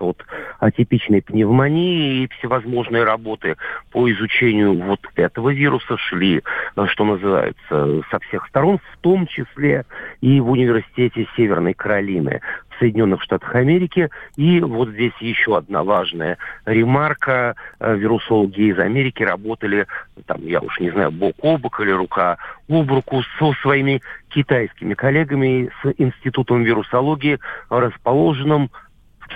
от 0.00 0.24
атипичной 0.58 1.22
пневмонии, 1.22 2.24
и 2.24 2.28
всевозможные 2.38 3.04
работы 3.04 3.56
по 3.92 4.10
изучению 4.10 4.82
вот 4.82 5.00
этого 5.14 5.50
вируса 5.50 5.96
шли, 5.96 6.42
э, 6.76 6.86
что 6.88 7.04
называется, 7.04 8.02
со 8.10 8.18
всех 8.20 8.48
сторон, 8.48 8.78
в 8.78 8.98
том 8.98 9.28
числе 9.28 9.84
и 10.20 10.40
в 10.40 10.50
университете 10.50 11.28
Северной 11.36 11.74
Каролины. 11.74 12.40
Соединенных 12.78 13.22
Штатах 13.22 13.54
Америки. 13.54 14.10
И 14.36 14.60
вот 14.60 14.90
здесь 14.90 15.12
еще 15.20 15.56
одна 15.56 15.82
важная 15.82 16.38
ремарка. 16.64 17.54
Э, 17.80 17.96
вирусологи 17.96 18.70
из 18.70 18.78
Америки 18.78 19.22
работали, 19.22 19.86
там, 20.26 20.42
я 20.42 20.60
уж 20.60 20.80
не 20.80 20.90
знаю, 20.90 21.10
бок 21.10 21.34
о 21.42 21.58
бок 21.58 21.80
или 21.80 21.90
рука 21.90 22.38
об 22.68 22.90
руку 22.90 23.22
со 23.38 23.52
своими 23.62 24.02
китайскими 24.28 24.94
коллегами 24.94 25.70
с 25.82 25.94
Институтом 25.98 26.62
вирусологии, 26.62 27.38
расположенным 27.70 28.70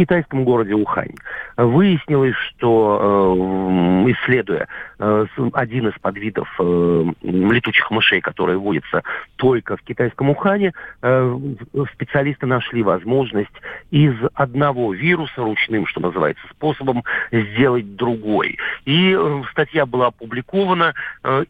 китайском 0.01 0.45
городе 0.45 0.73
Ухань. 0.73 1.15
Выяснилось, 1.59 2.35
что, 2.49 3.37
э, 4.07 4.13
исследуя 4.13 4.67
э, 4.99 5.27
один 5.53 5.89
из 5.89 5.99
подвидов 6.01 6.49
э, 6.59 7.05
летучих 7.23 7.91
мышей, 7.91 8.23
которые 8.23 8.57
водятся 8.57 9.03
только 9.37 9.77
в 9.77 9.83
китайском 9.83 10.31
Ухане, 10.31 10.73
специалисты 11.95 12.47
нашли 12.47 12.83
возможность 12.83 13.51
из 13.91 14.15
одного 14.35 14.93
вируса 14.95 15.43
ручным, 15.43 15.87
что 15.87 16.01
называется, 16.01 16.43
способом 16.51 17.05
сделать 17.31 17.97
другой. 17.97 18.59
И 18.85 19.19
статья 19.51 19.87
была 19.87 20.09
опубликована, 20.09 20.95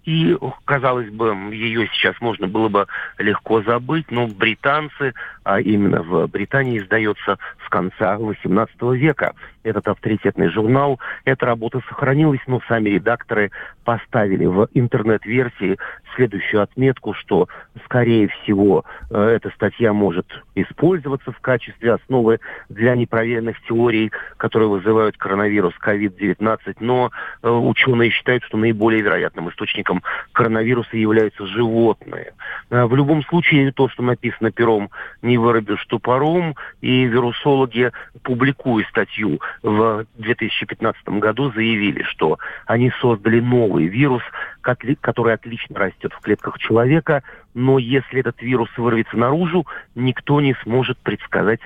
и, 0.04 0.36
казалось 0.64 1.10
бы, 1.10 1.34
ее 1.52 1.88
сейчас 1.92 2.20
можно 2.20 2.46
было 2.46 2.68
бы 2.68 2.86
легко 3.18 3.62
забыть, 3.62 4.10
но 4.10 4.26
британцы 4.28 5.14
а 5.44 5.60
именно 5.60 6.02
в 6.02 6.26
Британии, 6.28 6.78
издается 6.78 7.38
с 7.64 7.68
конца 7.68 8.16
XVIII 8.16 8.96
века. 8.96 9.34
Этот 9.62 9.88
авторитетный 9.88 10.48
журнал, 10.48 10.98
эта 11.24 11.46
работа 11.46 11.80
сохранилась, 11.88 12.40
но 12.46 12.60
сами 12.66 12.90
редакторы 12.90 13.50
поставили 13.84 14.46
в 14.46 14.68
интернет-версии 14.72 15.76
следующую 16.14 16.62
отметку, 16.62 17.12
что, 17.14 17.48
скорее 17.84 18.28
всего, 18.28 18.84
э, 19.10 19.22
эта 19.36 19.50
статья 19.50 19.92
может 19.92 20.26
использоваться 20.54 21.32
в 21.32 21.40
качестве 21.40 21.92
основы 21.92 22.40
для 22.68 22.94
непроверенных 22.94 23.60
теорий, 23.62 24.10
которые 24.38 24.68
вызывают 24.68 25.16
коронавирус 25.16 25.74
COVID-19, 25.84 26.76
но 26.80 27.10
э, 27.42 27.48
ученые 27.48 28.10
считают, 28.10 28.44
что 28.44 28.56
наиболее 28.56 29.02
вероятным 29.02 29.50
источником 29.50 30.02
коронавируса 30.32 30.96
являются 30.96 31.46
животные. 31.46 32.32
Э, 32.70 32.86
в 32.86 32.96
любом 32.96 33.22
случае, 33.24 33.72
то, 33.72 33.88
что 33.88 34.02
написано 34.02 34.50
пером, 34.50 34.90
не 35.20 35.36
вырубишь 35.36 35.84
топором, 35.86 36.54
и 36.80 37.04
вирусологи, 37.04 37.92
публикуя 38.22 38.84
статью 38.88 39.40
в 39.62 40.06
2015 40.16 41.08
году, 41.20 41.52
заявили, 41.52 42.02
что 42.02 42.38
они 42.66 42.90
создали 43.00 43.40
новый 43.40 43.86
вирус, 43.86 44.22
который 44.62 45.34
отлично 45.34 45.78
растет 45.78 46.12
в 46.12 46.20
клетках 46.20 46.58
человека, 46.58 47.22
но 47.54 47.78
если 47.78 48.20
этот 48.20 48.40
вирус 48.42 48.70
вырвется 48.76 49.16
наружу, 49.16 49.66
никто 49.94 50.40
не 50.40 50.54
сможет 50.62 50.98
предсказать 50.98 51.60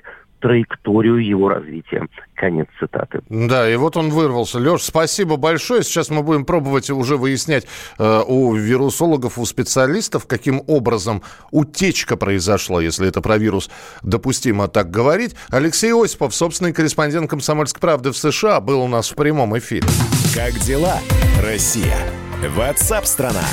траекторию 0.45 1.27
его 1.27 1.49
развития. 1.49 2.07
Конец 2.35 2.67
цитаты. 2.79 3.23
Да, 3.31 3.67
и 3.67 3.77
вот 3.77 3.97
он 3.97 4.11
вырвался. 4.11 4.59
Леш, 4.59 4.83
спасибо 4.83 5.39
большое. 5.39 5.83
Сейчас 5.83 6.11
мы 6.11 6.23
будем 6.23 6.45
пробовать 6.45 6.91
уже 6.91 7.17
выяснять 7.17 7.67
э, 7.99 8.23
у 8.27 8.53
вирусологов, 8.53 9.39
у 9.39 9.47
специалистов, 9.47 10.27
каким 10.27 10.63
образом 10.67 11.23
утечка 11.51 12.19
произошла, 12.19 12.83
если 12.83 13.09
это 13.09 13.23
про 13.23 13.39
вирус 13.39 13.71
допустимо 14.03 14.69
так 14.69 14.91
говорить. 14.91 15.35
Алексей 15.49 15.95
Осипов, 15.95 16.35
собственный 16.35 16.75
корреспондент 16.75 17.31
«Комсомольской 17.31 17.81
правды» 17.81 18.13
в 18.13 18.17
США, 18.19 18.61
был 18.61 18.83
у 18.83 18.89
нас 18.89 19.11
в 19.11 19.15
прямом 19.15 19.57
эфире. 19.57 19.87
Как 20.35 20.53
дела, 20.61 20.99
Россия? 21.43 21.97
Ватсап-страна! 22.55 23.45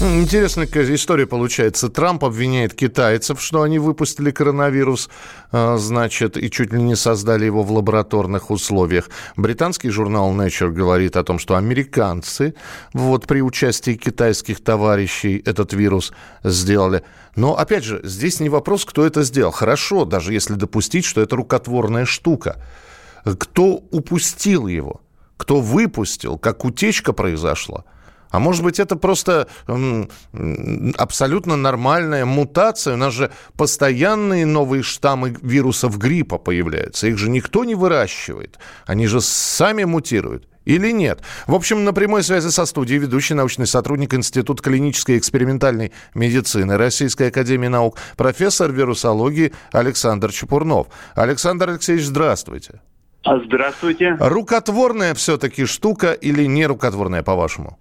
Интересная 0.00 0.68
история 0.94 1.26
получается. 1.26 1.88
Трамп 1.88 2.24
обвиняет 2.24 2.72
китайцев, 2.72 3.42
что 3.42 3.62
они 3.62 3.80
выпустили 3.80 4.30
коронавирус, 4.30 5.10
а, 5.50 5.76
значит, 5.76 6.36
и 6.36 6.48
чуть 6.52 6.72
ли 6.72 6.80
не 6.80 6.94
создали 6.94 7.46
его 7.46 7.64
в 7.64 7.72
лабораторных 7.72 8.52
условиях. 8.52 9.10
Британский 9.36 9.90
журнал 9.90 10.32
Nature 10.32 10.70
говорит 10.70 11.16
о 11.16 11.24
том, 11.24 11.40
что 11.40 11.56
американцы 11.56 12.54
вот 12.92 13.26
при 13.26 13.40
участии 13.40 13.94
китайских 13.94 14.62
товарищей 14.62 15.42
этот 15.44 15.72
вирус 15.72 16.12
сделали. 16.44 17.02
Но, 17.34 17.58
опять 17.58 17.82
же, 17.82 18.00
здесь 18.04 18.38
не 18.38 18.48
вопрос, 18.48 18.84
кто 18.84 19.04
это 19.04 19.24
сделал. 19.24 19.50
Хорошо, 19.50 20.04
даже 20.04 20.32
если 20.32 20.54
допустить, 20.54 21.06
что 21.06 21.20
это 21.20 21.34
рукотворная 21.34 22.04
штука. 22.04 22.64
Кто 23.24 23.82
упустил 23.90 24.68
его? 24.68 25.00
Кто 25.36 25.60
выпустил? 25.60 26.38
Как 26.38 26.64
утечка 26.64 27.12
произошла? 27.12 27.84
А 28.30 28.38
может 28.38 28.62
быть, 28.62 28.78
это 28.80 28.96
просто 28.96 29.48
абсолютно 30.96 31.56
нормальная 31.56 32.24
мутация. 32.24 32.94
У 32.94 32.96
нас 32.96 33.14
же 33.14 33.30
постоянные 33.56 34.46
новые 34.46 34.82
штаммы 34.82 35.36
вирусов 35.42 35.98
гриппа 35.98 36.38
появляются. 36.38 37.06
Их 37.06 37.18
же 37.18 37.30
никто 37.30 37.64
не 37.64 37.74
выращивает. 37.74 38.58
Они 38.86 39.06
же 39.06 39.20
сами 39.20 39.84
мутируют. 39.84 40.48
Или 40.64 40.90
нет? 40.90 41.22
В 41.46 41.54
общем, 41.54 41.84
на 41.84 41.94
прямой 41.94 42.22
связи 42.22 42.50
со 42.50 42.66
студией 42.66 42.98
ведущий 42.98 43.32
научный 43.32 43.66
сотрудник 43.66 44.12
Института 44.12 44.62
клинической 44.62 45.14
и 45.14 45.18
экспериментальной 45.18 45.92
медицины 46.14 46.76
Российской 46.76 47.28
Академии 47.28 47.68
Наук, 47.68 47.96
профессор 48.18 48.70
вирусологии 48.70 49.54
Александр 49.72 50.30
Чепурнов. 50.30 50.88
Александр 51.14 51.70
Алексеевич, 51.70 52.04
здравствуйте. 52.04 52.82
Здравствуйте. 53.24 54.18
Рукотворная 54.20 55.14
все-таки 55.14 55.64
штука 55.64 56.12
или 56.12 56.44
не 56.44 56.66
рукотворная, 56.66 57.22
по-вашему? 57.22 57.78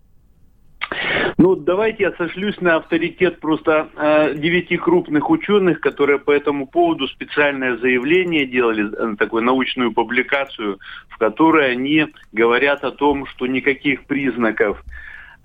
Ну, 1.37 1.55
давайте 1.55 2.03
я 2.03 2.11
сошлюсь 2.13 2.59
на 2.61 2.77
авторитет 2.77 3.39
просто 3.39 3.89
э, 3.95 4.33
девяти 4.35 4.75
крупных 4.75 5.29
ученых, 5.29 5.79
которые 5.81 6.17
по 6.17 6.31
этому 6.31 6.65
поводу 6.65 7.07
специальное 7.07 7.77
заявление 7.77 8.47
делали, 8.47 8.91
э, 8.91 9.15
такую 9.17 9.43
научную 9.43 9.91
публикацию, 9.91 10.79
в 11.09 11.17
которой 11.19 11.71
они 11.71 12.07
говорят 12.31 12.83
о 12.83 12.91
том, 12.91 13.27
что 13.27 13.45
никаких 13.45 14.05
признаков 14.05 14.83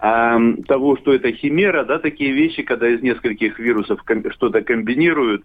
э, 0.00 0.38
того, 0.66 0.96
что 0.96 1.12
это 1.12 1.30
химера, 1.30 1.84
да, 1.84 1.98
такие 1.98 2.32
вещи, 2.32 2.62
когда 2.62 2.88
из 2.88 3.02
нескольких 3.02 3.58
вирусов 3.58 4.00
что-то 4.30 4.62
комбинируют 4.62 5.44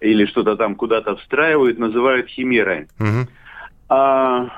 или 0.00 0.24
что-то 0.24 0.56
там 0.56 0.74
куда-то 0.74 1.16
встраивают, 1.16 1.78
называют 1.78 2.28
химерой. 2.28 2.86
Угу 2.98 3.28
а, 3.88 4.48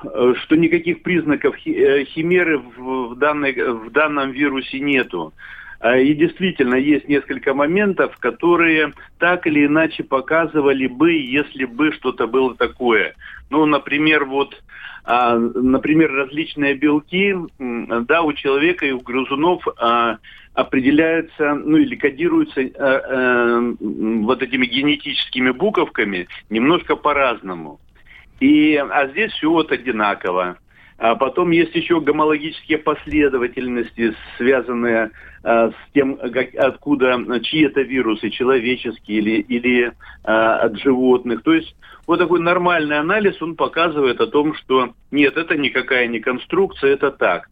что 0.42 0.56
никаких 0.56 1.02
признаков 1.02 1.54
э, 1.66 2.04
химеры 2.04 2.58
в, 2.58 3.14
данной, 3.16 3.52
в 3.52 3.90
данном 3.90 4.30
вирусе 4.30 4.80
нету. 4.80 5.34
А, 5.80 5.96
и 5.98 6.14
действительно, 6.14 6.74
есть 6.74 7.08
несколько 7.08 7.54
моментов, 7.54 8.16
которые 8.18 8.94
так 9.18 9.46
или 9.46 9.66
иначе 9.66 10.02
показывали 10.02 10.86
бы, 10.86 11.12
если 11.12 11.66
бы 11.66 11.92
что-то 11.92 12.26
было 12.26 12.56
такое. 12.56 13.14
Ну, 13.50 13.66
например, 13.66 14.24
вот, 14.24 14.60
а, 15.04 15.36
например, 15.36 16.10
различные 16.12 16.74
белки, 16.74 17.34
да, 17.58 18.22
у 18.22 18.32
человека 18.32 18.86
и 18.86 18.92
у 18.92 19.00
грызунов 19.00 19.62
а, 19.78 20.16
определяются, 20.54 21.54
ну 21.54 21.76
или 21.76 21.94
кодируются 21.94 22.62
а, 22.78 23.74
вот 23.78 24.42
этими 24.42 24.66
генетическими 24.66 25.50
буковками 25.50 26.26
немножко 26.50 26.96
по-разному. 26.96 27.78
И, 28.40 28.76
а 28.76 29.08
здесь 29.08 29.32
все 29.32 29.50
вот 29.50 29.72
одинаково. 29.72 30.58
А 30.98 31.14
потом 31.14 31.50
есть 31.50 31.74
еще 31.76 32.00
гомологические 32.00 32.78
последовательности, 32.78 34.14
связанные 34.36 35.12
а, 35.44 35.70
с 35.70 35.92
тем, 35.94 36.16
как, 36.16 36.54
откуда, 36.56 37.16
чьи 37.42 37.66
это 37.66 37.82
вирусы, 37.82 38.30
человеческие 38.30 39.18
или, 39.18 39.40
или 39.42 39.92
а, 40.24 40.56
от 40.56 40.76
животных. 40.80 41.42
То 41.44 41.54
есть 41.54 41.74
вот 42.08 42.18
такой 42.18 42.40
нормальный 42.40 42.98
анализ, 42.98 43.40
он 43.40 43.54
показывает 43.54 44.20
о 44.20 44.26
том, 44.26 44.54
что 44.54 44.94
нет, 45.12 45.36
это 45.36 45.56
никакая 45.56 46.08
не 46.08 46.18
конструкция, 46.18 46.94
это 46.94 47.12
так. 47.12 47.48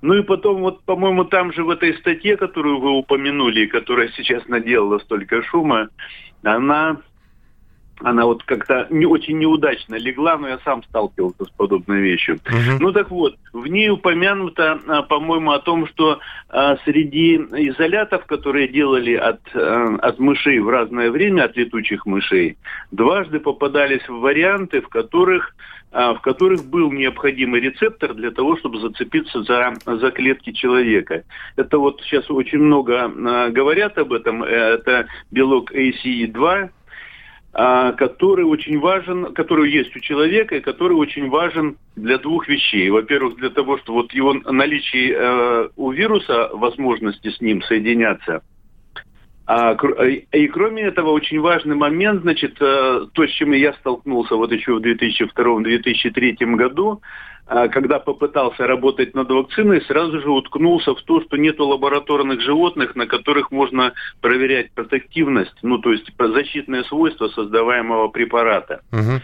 Ну 0.00 0.14
и 0.14 0.22
потом, 0.22 0.62
вот, 0.62 0.82
по-моему, 0.84 1.24
там 1.24 1.52
же 1.52 1.64
в 1.64 1.70
этой 1.70 1.94
статье, 1.98 2.36
которую 2.36 2.78
вы 2.80 2.90
упомянули, 2.92 3.66
которая 3.66 4.08
сейчас 4.16 4.46
наделала 4.46 4.98
столько 5.00 5.42
шума, 5.42 5.88
она 6.42 6.98
она 8.00 8.26
вот 8.26 8.42
как-то 8.44 8.86
не 8.90 9.06
очень 9.06 9.38
неудачно 9.38 9.94
легла, 9.94 10.36
но 10.36 10.48
я 10.48 10.58
сам 10.64 10.82
сталкивался 10.84 11.44
с 11.44 11.50
подобной 11.50 12.00
вещью. 12.00 12.36
Uh-huh. 12.36 12.76
Ну 12.78 12.92
так 12.92 13.10
вот, 13.10 13.36
в 13.52 13.66
ней 13.66 13.88
упомянуто, 13.88 14.78
а, 14.86 15.02
по-моему, 15.02 15.52
о 15.52 15.60
том, 15.60 15.86
что 15.86 16.18
а, 16.48 16.76
среди 16.84 17.36
изолятов, 17.36 18.26
которые 18.26 18.68
делали 18.68 19.14
от, 19.14 19.40
а, 19.54 19.96
от 20.02 20.18
мышей 20.18 20.58
в 20.58 20.68
разное 20.68 21.10
время, 21.10 21.44
от 21.44 21.56
летучих 21.56 22.04
мышей, 22.04 22.58
дважды 22.90 23.40
попадались 23.40 24.06
варианты, 24.08 24.80
в 24.80 24.88
которых 24.88 25.54
в 25.92 26.18
которых 26.20 26.66
был 26.66 26.92
необходимый 26.92 27.60
рецептор 27.60 28.12
для 28.12 28.30
того, 28.30 28.58
чтобы 28.58 28.80
зацепиться 28.80 29.42
за, 29.44 29.72
за 29.86 30.10
клетки 30.10 30.52
человека. 30.52 31.22
Это 31.54 31.78
вот 31.78 32.02
сейчас 32.02 32.30
очень 32.30 32.58
много 32.58 33.08
говорят 33.50 33.96
об 33.96 34.12
этом. 34.12 34.42
Это 34.42 35.06
белок 35.30 35.72
ACE2, 35.72 36.44
а, 36.44 36.68
который 37.56 38.44
очень 38.44 38.78
важен, 38.78 39.32
который 39.32 39.70
есть 39.70 39.96
у 39.96 40.00
человека 40.00 40.56
и 40.56 40.60
который 40.60 40.92
очень 40.92 41.30
важен 41.30 41.78
для 41.94 42.18
двух 42.18 42.48
вещей. 42.48 42.90
Во-первых, 42.90 43.36
для 43.36 43.48
того, 43.48 43.78
что 43.78 43.94
вот 43.94 44.12
его 44.12 44.34
наличие 44.34 45.14
э, 45.16 45.68
у 45.76 45.90
вируса, 45.90 46.50
возможности 46.52 47.30
с 47.30 47.40
ним 47.40 47.62
соединяться. 47.62 48.42
А, 49.46 49.74
и 49.74 50.48
кроме 50.48 50.82
этого, 50.82 51.10
очень 51.10 51.40
важный 51.40 51.76
момент, 51.76 52.22
значит, 52.22 52.56
э, 52.60 53.06
то, 53.12 53.26
с 53.26 53.30
чем 53.30 53.52
я 53.52 53.74
столкнулся 53.74 54.34
вот 54.34 54.50
еще 54.50 54.74
в 54.74 54.80
2002-2003 54.80 56.56
году, 56.56 57.00
а, 57.48 57.68
когда 57.68 58.00
попытался 58.00 58.66
работать 58.66 59.14
над 59.14 59.30
вакциной, 59.30 59.80
сразу 59.82 60.20
же 60.20 60.30
уткнулся 60.30 60.96
в 60.96 61.02
то, 61.02 61.20
что 61.20 61.36
нет 61.36 61.60
лабораторных 61.60 62.40
животных, 62.40 62.96
на 62.96 63.06
которых 63.06 63.52
можно 63.52 63.92
проверять 64.20 64.72
протективность, 64.72 65.54
ну 65.62 65.78
то 65.78 65.92
есть 65.92 66.10
защитные 66.18 66.82
свойства 66.84 67.28
создаваемого 67.28 68.08
препарата. 68.08 68.80
Угу. 68.90 69.20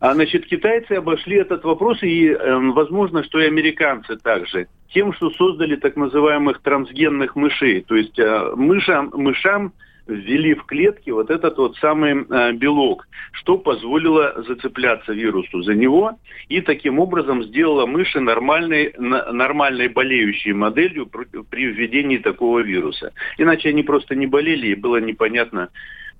А 0.00 0.14
значит, 0.14 0.46
китайцы 0.46 0.92
обошли 0.92 1.38
этот 1.38 1.64
вопрос, 1.64 2.02
и 2.02 2.28
э, 2.28 2.58
возможно, 2.72 3.24
что 3.24 3.40
и 3.40 3.46
американцы 3.46 4.16
также, 4.16 4.68
тем, 4.92 5.12
что 5.12 5.30
создали 5.30 5.74
так 5.74 5.96
называемых 5.96 6.62
трансгенных 6.62 7.34
мышей. 7.34 7.82
То 7.82 7.96
есть 7.96 8.18
э, 8.18 8.52
мышам, 8.54 9.10
мышам 9.14 9.72
ввели 10.06 10.54
в 10.54 10.64
клетки 10.64 11.10
вот 11.10 11.30
этот 11.30 11.58
вот 11.58 11.76
самый 11.76 12.14
э, 12.14 12.52
белок, 12.52 13.08
что 13.32 13.58
позволило 13.58 14.42
зацепляться 14.46 15.12
вирусу 15.12 15.62
за 15.62 15.74
него 15.74 16.12
и 16.48 16.60
таким 16.60 17.00
образом 17.00 17.42
сделало 17.42 17.86
мыши 17.86 18.20
нормальной, 18.20 18.94
нормальной 18.98 19.88
болеющей 19.88 20.52
моделью 20.52 21.06
при 21.06 21.66
введении 21.66 22.18
такого 22.18 22.60
вируса. 22.60 23.12
Иначе 23.36 23.70
они 23.70 23.82
просто 23.82 24.14
не 24.14 24.28
болели 24.28 24.68
и 24.68 24.74
было 24.76 24.98
непонятно, 24.98 25.70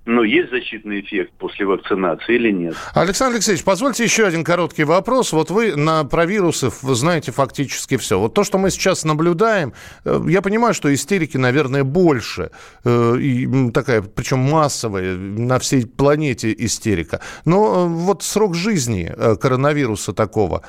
но 0.05 0.23
есть 0.23 0.49
защитный 0.49 1.01
эффект 1.01 1.33
после 1.37 1.65
вакцинации 1.65 2.35
или 2.35 2.51
нет. 2.51 2.75
Александр 2.93 3.35
Алексеевич, 3.35 3.63
позвольте 3.63 4.03
еще 4.03 4.25
один 4.25 4.43
короткий 4.43 4.83
вопрос. 4.83 5.33
Вот 5.33 5.51
вы 5.51 5.75
на, 5.75 6.03
про 6.03 6.25
вирусы 6.25 6.71
знаете 6.81 7.31
фактически 7.31 7.97
все. 7.97 8.19
Вот 8.19 8.33
то, 8.33 8.43
что 8.43 8.57
мы 8.57 8.71
сейчас 8.71 9.03
наблюдаем, 9.03 9.73
э, 10.05 10.19
я 10.27 10.41
понимаю, 10.41 10.73
что 10.73 10.91
истерики, 10.93 11.37
наверное, 11.37 11.83
больше. 11.83 12.49
Э, 12.85 13.17
и 13.19 13.71
такая, 13.71 14.01
причем 14.01 14.39
массовая, 14.39 15.15
на 15.15 15.59
всей 15.59 15.85
планете 15.85 16.55
истерика. 16.57 17.21
Но 17.45 17.85
э, 17.85 17.87
вот 17.87 18.23
срок 18.23 18.55
жизни 18.55 19.13
коронавируса 19.39 20.13
такого, 20.13 20.63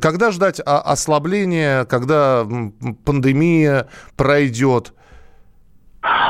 когда 0.00 0.30
ждать 0.30 0.60
ослабления, 0.64 1.84
когда 1.86 2.46
пандемия 3.04 3.88
пройдет? 4.16 4.92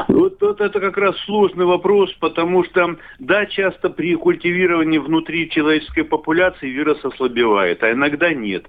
Вот, 0.09 0.41
вот 0.41 0.61
это 0.61 0.81
как 0.81 0.97
раз 0.97 1.17
сложный 1.25 1.67
вопрос, 1.67 2.13
потому 2.15 2.65
что, 2.65 2.97
да, 3.19 3.47
часто 3.47 3.91
при 3.91 4.15
культивировании 4.15 4.99
внутри 4.99 5.51
человеческой 5.51 6.05
популяции 6.05 6.69
вирус 6.69 7.05
ослабевает, 7.05 7.83
а 7.83 7.93
иногда 7.93 8.33
нет. 8.33 8.67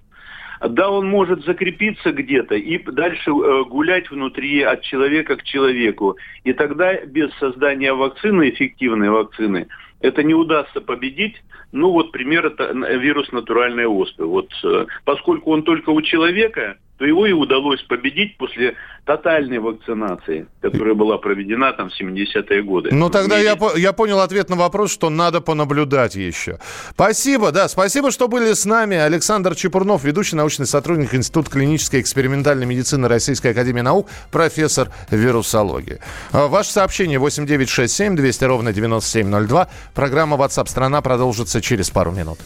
Да, 0.61 0.89
он 0.89 1.07
может 1.07 1.45
закрепиться 1.45 2.11
где-то 2.11 2.55
и 2.55 2.77
дальше 2.91 3.31
э, 3.31 3.63
гулять 3.63 4.11
внутри 4.11 4.61
от 4.61 4.81
человека 4.81 5.37
к 5.37 5.43
человеку. 5.43 6.17
И 6.43 6.51
тогда 6.51 6.99
без 7.05 7.33
создания 7.39 7.93
вакцины, 7.93 8.49
эффективной 8.49 9.09
вакцины, 9.09 9.67
это 10.01 10.21
не 10.21 10.33
удастся 10.33 10.81
победить. 10.81 11.41
Ну 11.71 11.91
вот 11.91 12.11
пример 12.11 12.47
это 12.47 12.73
вирус 12.73 13.31
натуральной 13.31 13.85
оспы. 13.85 14.25
Вот 14.25 14.49
э, 14.65 14.85
поскольку 15.05 15.51
он 15.51 15.63
только 15.63 15.91
у 15.91 16.01
человека, 16.01 16.77
то 16.99 17.05
его 17.05 17.25
и 17.25 17.31
удалось 17.31 17.81
победить 17.83 18.37
после 18.37 18.75
тотальной 19.05 19.59
вакцинации, 19.59 20.47
которая 20.61 20.93
была 20.93 21.17
проведена 21.17 21.71
там 21.71 21.89
в 21.89 21.99
70-е 21.99 22.61
годы. 22.61 22.89
Ну, 22.91 23.09
тогда 23.09 23.39
я, 23.39 23.57
я 23.77 23.93
понял 23.93 24.19
ответ 24.19 24.49
на 24.49 24.57
вопрос, 24.57 24.91
что 24.91 25.09
надо 25.09 25.39
понаблюдать 25.39 26.15
еще. 26.15 26.59
Спасибо, 26.91 27.53
да, 27.53 27.69
спасибо, 27.69 28.11
что 28.11 28.27
были 28.27 28.51
с 28.51 28.65
нами. 28.65 28.97
Александр 28.97 29.55
Чепурнов, 29.55 30.03
ведущий 30.03 30.35
научный 30.35 30.65
сотрудник 30.65 31.15
Института 31.15 31.49
клинической 31.49 32.01
и 32.01 32.03
экспериментальной 32.03 32.65
медицины 32.65 33.07
Российской 33.07 33.51
Академии 33.51 33.81
Наук, 33.81 34.09
профессор 34.29 34.89
вирусологии. 35.09 35.99
А, 36.33 36.47
ваше 36.47 36.71
сообщение 36.71 37.17
8967 37.17 38.17
200 38.17 38.43
ровно 38.43 38.73
9702. 38.73 39.69
Программа 39.95 40.35
WhatsApp 40.35 40.67
страна 40.67 41.01
продолжится 41.01 41.61
через 41.61 41.89
пару 41.89 42.11
минут. 42.11 42.39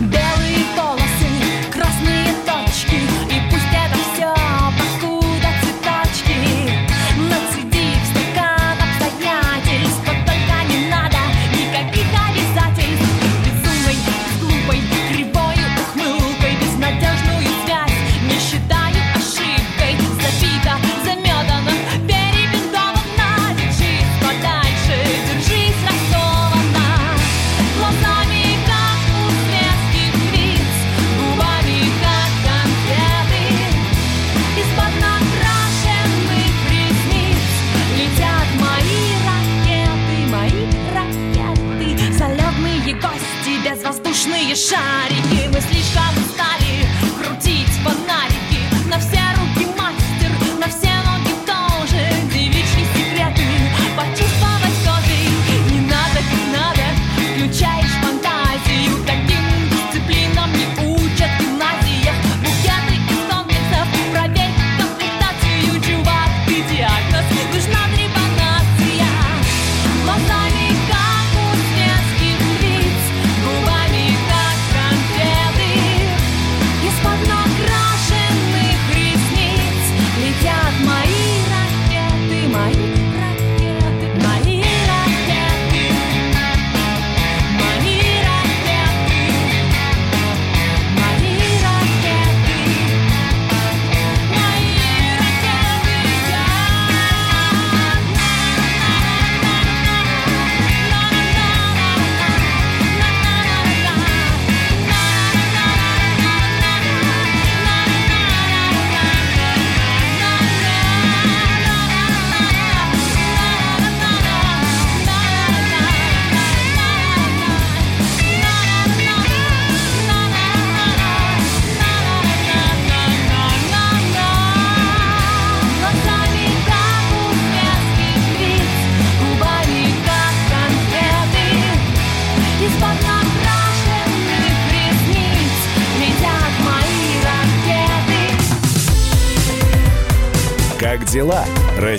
Белые 0.00 0.27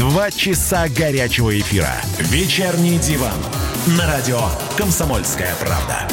Два 0.00 0.30
часа 0.30 0.88
горячего 0.88 1.60
эфира. 1.60 1.92
Вечерний 2.20 2.96
диван. 2.96 3.36
На 3.98 4.06
радио 4.06 4.40
«Комсомольская 4.78 5.54
правда». 5.60 6.08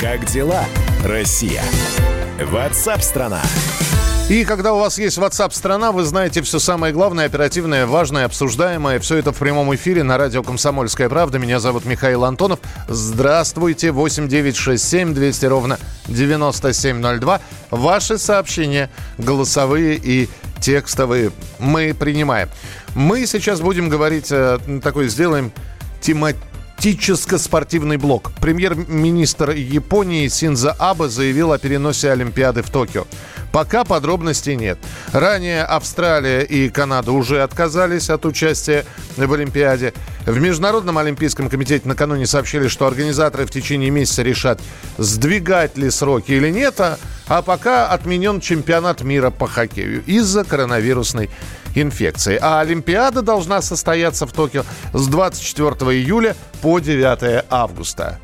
Как 0.00 0.24
дела, 0.24 0.64
Россия? 1.04 1.62
Ватсап-страна! 2.40 3.42
И 4.30 4.46
когда 4.46 4.72
у 4.72 4.78
вас 4.78 4.98
есть 4.98 5.18
WhatsApp 5.18 5.52
страна, 5.52 5.92
вы 5.92 6.02
знаете 6.02 6.40
все 6.40 6.58
самое 6.58 6.94
главное, 6.94 7.26
оперативное, 7.26 7.84
важное, 7.86 8.24
обсуждаемое. 8.24 8.98
Все 8.98 9.16
это 9.16 9.32
в 9.32 9.36
прямом 9.36 9.74
эфире 9.74 10.02
на 10.02 10.16
радио 10.16 10.42
«Комсомольская 10.42 11.10
правда». 11.10 11.38
Меня 11.38 11.60
зовут 11.60 11.84
Михаил 11.84 12.24
Антонов. 12.24 12.58
Здравствуйте. 12.88 13.92
8 13.92 14.26
9 14.26 14.56
6 14.56 14.82
7 14.82 15.12
200 15.12 15.44
ровно 15.44 15.78
9702. 16.08 17.40
Ваши 17.70 18.16
сообщения, 18.16 18.88
голосовые 19.18 20.00
и 20.02 20.30
текстовые, 20.58 21.30
мы 21.58 21.92
принимаем. 21.92 22.48
Мы 22.94 23.26
сейчас 23.26 23.60
будем 23.60 23.90
говорить, 23.90 24.28
э, 24.32 24.58
такой 24.82 25.08
сделаем 25.08 25.52
тематическо-спортивный 26.00 27.98
блок. 27.98 28.32
Премьер-министр 28.40 29.50
Японии 29.50 30.28
Синза 30.28 30.74
Абе 30.78 31.08
заявил 31.08 31.52
о 31.52 31.58
переносе 31.58 32.10
Олимпиады 32.10 32.62
в 32.62 32.70
Токио. 32.70 33.06
Пока 33.54 33.84
подробностей 33.84 34.56
нет. 34.56 34.80
Ранее 35.12 35.62
Австралия 35.62 36.40
и 36.40 36.68
Канада 36.70 37.12
уже 37.12 37.40
отказались 37.40 38.10
от 38.10 38.26
участия 38.26 38.84
в 39.16 39.32
Олимпиаде. 39.32 39.94
В 40.26 40.40
Международном 40.40 40.98
Олимпийском 40.98 41.48
комитете 41.48 41.86
накануне 41.86 42.26
сообщили, 42.26 42.66
что 42.66 42.84
организаторы 42.84 43.46
в 43.46 43.52
течение 43.52 43.90
месяца 43.90 44.24
решат, 44.24 44.60
сдвигать 44.98 45.78
ли 45.78 45.88
сроки 45.90 46.32
или 46.32 46.50
нет, 46.50 46.80
а, 46.80 46.98
а 47.28 47.42
пока 47.42 47.86
отменен 47.86 48.40
чемпионат 48.40 49.02
мира 49.02 49.30
по 49.30 49.46
хоккею 49.46 50.02
из-за 50.04 50.42
коронавирусной 50.42 51.30
инфекции. 51.76 52.36
А 52.42 52.58
Олимпиада 52.58 53.22
должна 53.22 53.62
состояться 53.62 54.26
в 54.26 54.32
Токио 54.32 54.64
с 54.92 55.06
24 55.06 55.96
июля 55.96 56.34
по 56.60 56.80
9 56.80 57.44
августа. 57.48 58.18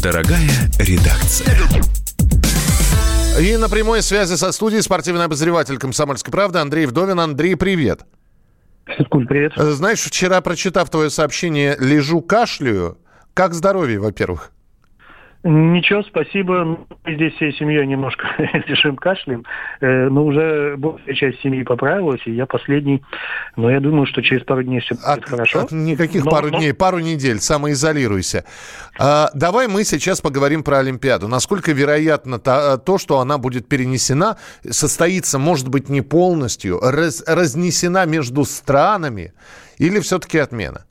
Дорогая 0.00 0.70
редакция. 0.78 2.01
И 3.40 3.56
на 3.56 3.70
прямой 3.70 4.02
связи 4.02 4.34
со 4.34 4.52
студией 4.52 4.82
спортивный 4.82 5.24
обозреватель 5.24 5.78
«Комсомольской 5.78 6.30
правды» 6.30 6.58
Андрей 6.58 6.84
Вдовин. 6.84 7.18
Андрей, 7.18 7.56
привет. 7.56 8.02
Сыткуль, 8.96 9.26
привет. 9.26 9.52
Знаешь, 9.56 10.00
вчера, 10.00 10.40
прочитав 10.42 10.90
твое 10.90 11.08
сообщение, 11.08 11.74
лежу, 11.80 12.20
кашляю. 12.20 12.98
Как 13.32 13.54
здоровье, 13.54 13.98
во-первых? 13.98 14.51
Ничего, 15.44 16.04
спасибо. 16.04 16.64
Мы 17.04 17.14
здесь 17.14 17.34
всей 17.34 17.52
семьей 17.54 17.84
немножко 17.84 18.28
решим 18.68 18.96
кашлем, 18.96 19.44
э, 19.80 20.08
но 20.08 20.24
уже 20.24 20.76
большая 20.76 21.14
часть 21.14 21.40
семьи 21.40 21.64
поправилась, 21.64 22.20
и 22.26 22.32
я 22.32 22.46
последний. 22.46 23.02
Но 23.56 23.68
я 23.68 23.80
думаю, 23.80 24.06
что 24.06 24.22
через 24.22 24.44
пару 24.44 24.62
дней 24.62 24.78
все 24.80 24.94
будет 24.94 25.24
хорошо. 25.24 25.60
От 25.62 25.72
никаких 25.72 26.24
но, 26.24 26.30
пару 26.30 26.50
но... 26.50 26.58
дней, 26.58 26.72
пару 26.72 27.00
недель, 27.00 27.40
самоизолируйся. 27.40 28.44
А, 29.00 29.30
давай 29.34 29.66
мы 29.66 29.82
сейчас 29.82 30.20
поговорим 30.20 30.62
про 30.62 30.78
Олимпиаду. 30.78 31.26
Насколько 31.26 31.72
вероятно 31.72 32.38
то, 32.38 32.78
то, 32.78 32.98
что 32.98 33.18
она 33.18 33.38
будет 33.38 33.68
перенесена, 33.68 34.36
состоится, 34.70 35.40
может 35.40 35.68
быть, 35.68 35.88
не 35.88 36.02
полностью, 36.02 36.78
раз, 36.80 37.24
разнесена 37.26 38.06
между 38.06 38.44
странами, 38.44 39.32
или 39.78 39.98
все-таки 39.98 40.38
отмена? 40.38 40.84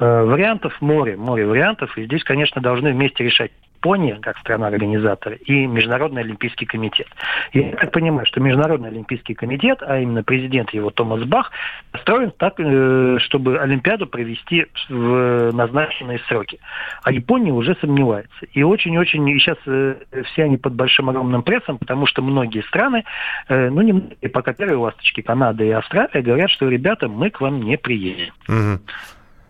Э, 0.00 0.22
вариантов 0.24 0.72
море, 0.80 1.14
море 1.16 1.46
вариантов. 1.46 1.96
И 1.98 2.06
здесь, 2.06 2.24
конечно, 2.24 2.62
должны 2.62 2.92
вместе 2.92 3.22
решать 3.22 3.52
Япония, 3.76 4.18
как 4.20 4.38
страна-организатор, 4.38 5.34
и 5.34 5.66
Международный 5.66 6.22
Олимпийский 6.22 6.66
комитет. 6.66 7.06
Я 7.52 7.72
так 7.76 7.92
понимаю, 7.92 8.26
что 8.26 8.40
Международный 8.40 8.88
Олимпийский 8.88 9.34
комитет, 9.34 9.82
а 9.82 9.98
именно 9.98 10.22
президент 10.22 10.70
его 10.70 10.90
Томас 10.90 11.24
Бах, 11.24 11.50
настроен 11.92 12.30
так, 12.30 12.54
э, 12.58 13.18
чтобы 13.20 13.58
Олимпиаду 13.58 14.06
провести 14.06 14.66
в 14.88 15.52
назначенные 15.52 16.18
сроки. 16.28 16.60
А 17.02 17.12
Япония 17.12 17.52
уже 17.52 17.74
сомневается. 17.80 18.46
И 18.52 18.62
очень-очень, 18.62 19.28
и 19.28 19.38
сейчас 19.38 19.58
э, 19.66 19.96
все 20.32 20.44
они 20.44 20.56
под 20.56 20.74
большим 20.74 21.10
огромным 21.10 21.42
прессом, 21.42 21.76
потому 21.76 22.06
что 22.06 22.22
многие 22.22 22.62
страны, 22.62 23.04
ну, 23.48 23.82
немногие, 23.82 24.30
пока 24.30 24.54
первые 24.54 24.78
ласточки, 24.78 25.20
Канада 25.20 25.62
и 25.64 25.70
Австралия, 25.70 26.22
говорят, 26.22 26.50
что, 26.50 26.68
ребята, 26.68 27.08
мы 27.08 27.30
к 27.30 27.40
вам 27.42 27.60
не 27.62 27.76
приедем. 27.76 28.32
Угу. 28.48 28.80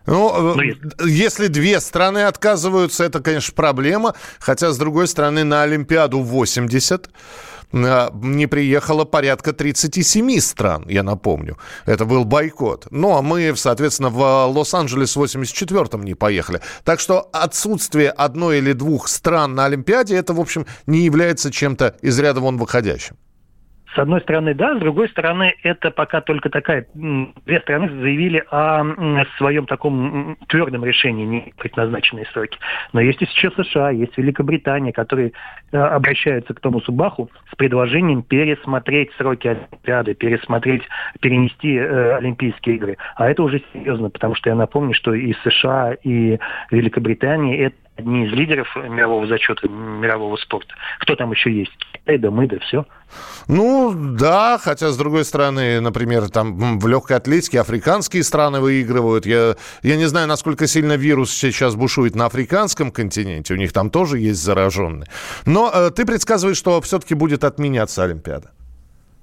Ну, 0.06 0.54
ну 0.56 1.06
если 1.06 1.48
две 1.48 1.80
страны 1.80 2.24
отказываются, 2.24 3.04
это, 3.04 3.20
конечно, 3.20 3.54
проблема. 3.54 4.14
Хотя, 4.38 4.72
с 4.72 4.78
другой 4.78 5.08
стороны, 5.08 5.44
на 5.44 5.62
Олимпиаду 5.62 6.20
80 6.20 7.10
а, 7.72 8.10
не 8.14 8.46
приехало 8.46 9.04
порядка 9.04 9.52
37 9.52 10.40
стран, 10.40 10.86
я 10.88 11.02
напомню. 11.02 11.58
Это 11.86 12.04
был 12.04 12.24
бойкот. 12.24 12.88
Ну, 12.90 13.16
а 13.16 13.22
мы, 13.22 13.52
соответственно, 13.56 14.10
в 14.10 14.46
Лос-Анджелес 14.46 15.14
в 15.16 15.22
84-м 15.22 16.02
не 16.02 16.14
поехали. 16.14 16.60
Так 16.84 17.00
что 17.00 17.28
отсутствие 17.32 18.10
одной 18.10 18.58
или 18.58 18.72
двух 18.72 19.08
стран 19.08 19.54
на 19.54 19.66
Олимпиаде, 19.66 20.16
это, 20.16 20.34
в 20.34 20.40
общем, 20.40 20.66
не 20.86 21.00
является 21.00 21.50
чем-то 21.50 21.96
из 22.02 22.18
ряда 22.18 22.40
вон 22.40 22.56
выходящим. 22.56 23.16
С 23.94 23.98
одной 23.98 24.20
стороны, 24.20 24.54
да, 24.54 24.76
с 24.76 24.78
другой 24.78 25.08
стороны, 25.08 25.54
это 25.62 25.90
пока 25.90 26.20
только 26.20 26.48
такая... 26.48 26.86
Две 26.94 27.60
страны 27.60 27.88
заявили 28.00 28.44
о 28.50 29.24
своем 29.36 29.66
таком 29.66 30.36
твердом 30.48 30.84
решении, 30.84 31.24
не 31.24 31.52
предназначенные 31.56 32.26
сроки. 32.26 32.58
Но 32.92 33.00
есть 33.00 33.20
еще 33.20 33.50
США, 33.50 33.90
есть 33.90 34.16
Великобритания, 34.16 34.92
которые 34.92 35.32
э, 35.72 35.76
обращаются 35.76 36.54
к 36.54 36.60
Томасу 36.60 36.92
Баху 36.92 37.30
с 37.50 37.56
предложением 37.56 38.22
пересмотреть 38.22 39.12
сроки 39.14 39.48
Олимпиады, 39.48 40.14
пересмотреть, 40.14 40.82
перенести 41.20 41.74
э, 41.74 42.16
Олимпийские 42.16 42.76
игры. 42.76 42.96
А 43.16 43.28
это 43.28 43.42
уже 43.42 43.60
серьезно, 43.72 44.10
потому 44.10 44.36
что 44.36 44.50
я 44.50 44.56
напомню, 44.56 44.94
что 44.94 45.14
и 45.14 45.34
США, 45.42 45.94
и 46.04 46.38
Великобритания 46.70 47.66
это 47.66 47.76
одни 48.00 48.26
из 48.26 48.32
лидеров 48.32 48.68
мирового 48.76 49.26
зачета, 49.26 49.68
мирового 49.68 50.36
спорта. 50.36 50.74
Кто 50.98 51.16
там 51.16 51.32
еще 51.32 51.52
есть? 51.52 51.72
Китай, 51.92 52.18
да 52.18 52.30
мы, 52.30 52.46
да 52.46 52.58
все. 52.58 52.84
Ну, 53.48 53.92
да, 53.94 54.58
хотя, 54.58 54.90
с 54.90 54.96
другой 54.96 55.24
стороны, 55.24 55.80
например, 55.80 56.28
там 56.28 56.78
в 56.78 56.86
легкой 56.86 57.16
атлетике 57.16 57.60
африканские 57.60 58.22
страны 58.22 58.60
выигрывают. 58.60 59.26
Я, 59.26 59.56
я 59.82 59.96
не 59.96 60.06
знаю, 60.06 60.28
насколько 60.28 60.66
сильно 60.66 60.96
вирус 60.96 61.32
сейчас 61.32 61.74
бушует 61.74 62.14
на 62.14 62.26
африканском 62.26 62.90
континенте. 62.90 63.54
У 63.54 63.56
них 63.56 63.72
там 63.72 63.90
тоже 63.90 64.18
есть 64.18 64.42
зараженные. 64.42 65.08
Но 65.46 65.70
э, 65.72 65.90
ты 65.90 66.06
предсказываешь, 66.06 66.56
что 66.56 66.80
все-таки 66.80 67.14
будет 67.14 67.44
отменяться 67.44 68.04
Олимпиада. 68.04 68.50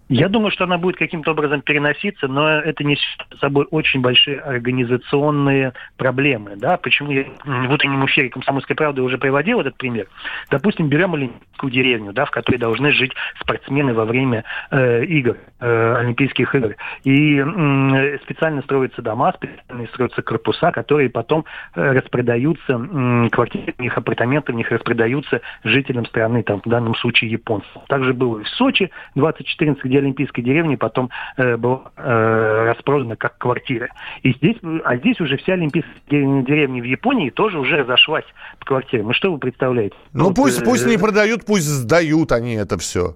Я 0.09 0.29
думаю, 0.29 0.51
что 0.51 0.63
она 0.63 0.77
будет 0.77 0.95
каким-то 0.95 1.31
образом 1.31 1.61
переноситься, 1.61 2.27
но 2.27 2.47
это 2.59 2.83
несет 2.83 3.25
с 3.35 3.39
собой 3.39 3.67
очень 3.71 3.99
большие 3.99 4.39
организационные 4.39 5.73
проблемы. 5.97 6.55
Да? 6.55 6.77
Почему 6.77 7.11
я 7.11 7.25
в 7.43 7.71
утреннем 7.71 8.05
эфире 8.05 8.29
«Комсомольской 8.29 8.75
правды» 8.75 9.01
уже 9.01 9.17
приводил 9.17 9.59
этот 9.59 9.75
пример? 9.75 10.07
Допустим, 10.49 10.87
берем 10.87 11.13
Олимпийскую 11.13 11.71
деревню, 11.71 12.13
да, 12.13 12.25
в 12.25 12.31
которой 12.31 12.57
должны 12.57 12.91
жить 12.91 13.11
спортсмены 13.41 13.93
во 13.93 14.05
время 14.05 14.45
э, 14.71 15.03
игр, 15.05 15.37
э, 15.59 15.95
Олимпийских 15.95 16.55
игр. 16.55 16.75
И 17.03 17.39
э, 17.39 18.17
специально 18.23 18.61
строятся 18.61 19.01
дома, 19.01 19.33
специально 19.33 19.87
строятся 19.87 20.21
корпуса, 20.21 20.71
которые 20.71 21.09
потом 21.09 21.43
э, 21.75 21.91
распродаются, 21.91 22.73
э, 22.73 23.29
квартиры 23.29 23.73
в 23.77 23.81
них, 23.81 23.97
апартаменты 23.97 24.53
в 24.53 24.55
них 24.55 24.71
распродаются 24.71 25.41
жителям 25.65 26.05
страны, 26.05 26.43
там, 26.43 26.61
в 26.63 26.69
данном 26.69 26.95
случае 26.95 27.31
японцам. 27.31 27.81
Также 27.87 28.13
было 28.13 28.39
и 28.39 28.43
в 28.43 28.49
Сочи 28.49 28.89
2014, 29.15 29.83
где 29.83 29.96
Олимпийской 29.99 30.41
деревни 30.41 30.75
потом 30.75 31.09
э, 31.37 31.57
была 31.57 31.91
э, 31.95 32.73
распродана 32.73 33.15
как 33.15 33.37
квартира. 33.37 33.89
И 34.23 34.33
здесь, 34.33 34.57
а 34.83 34.97
здесь 34.97 35.19
уже 35.19 35.37
вся 35.37 35.53
Олимпийская 35.53 35.93
деревня 36.09 36.81
в 36.81 36.85
Японии 36.85 37.29
тоже 37.29 37.59
уже 37.59 37.77
разошлась 37.77 38.25
по 38.59 38.65
квартирам. 38.65 39.07
Ну 39.07 39.13
что 39.13 39.31
вы 39.31 39.37
представляете? 39.37 39.95
Ну 40.13 40.25
вот, 40.25 40.35
пусть, 40.35 40.61
э, 40.61 40.65
пусть 40.65 40.85
не 40.85 40.97
продают, 40.97 41.45
пусть 41.45 41.65
сдают 41.65 42.31
они 42.31 42.53
это 42.53 42.77
все. 42.77 43.15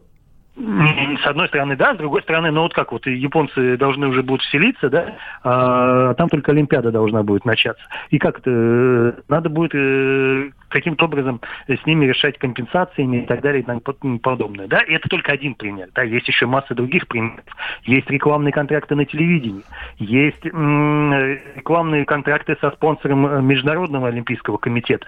С 0.53 1.25
одной 1.25 1.47
стороны, 1.47 1.77
да, 1.77 1.93
с 1.93 1.97
другой 1.97 2.21
стороны, 2.23 2.51
ну 2.51 2.63
вот 2.63 2.73
как 2.73 2.91
вот 2.91 3.07
японцы 3.07 3.77
должны 3.77 4.07
уже 4.09 4.21
будут 4.21 4.41
вселиться, 4.41 4.89
да, 4.89 5.15
а 5.43 6.13
там 6.15 6.27
только 6.27 6.51
Олимпиада 6.51 6.91
должна 6.91 7.23
будет 7.23 7.45
начаться. 7.45 7.83
И 8.09 8.19
как 8.19 8.39
это, 8.39 9.23
надо 9.29 9.47
будет 9.47 9.71
э, 9.73 10.51
каким-то 10.67 11.05
образом 11.05 11.39
с 11.67 11.85
ними 11.85 12.05
решать 12.05 12.37
компенсациями 12.37 13.23
и 13.23 13.25
так 13.25 13.39
далее 13.41 13.61
и 13.61 13.65
тому 13.65 14.19
подобное, 14.19 14.67
да, 14.67 14.81
и 14.81 14.91
это 14.93 15.07
только 15.07 15.31
один 15.31 15.55
пример, 15.55 15.87
да, 15.95 16.03
есть 16.03 16.27
еще 16.27 16.47
масса 16.47 16.75
других 16.75 17.07
примеров. 17.07 17.45
Есть 17.83 18.09
рекламные 18.09 18.51
контракты 18.51 18.95
на 18.95 19.05
телевидении, 19.05 19.63
есть 19.99 20.43
рекламные 20.43 22.03
контракты 22.03 22.57
со 22.59 22.71
спонсором 22.71 23.25
э, 23.25 23.41
Международного 23.41 24.09
Олимпийского 24.09 24.57
комитета, 24.57 25.07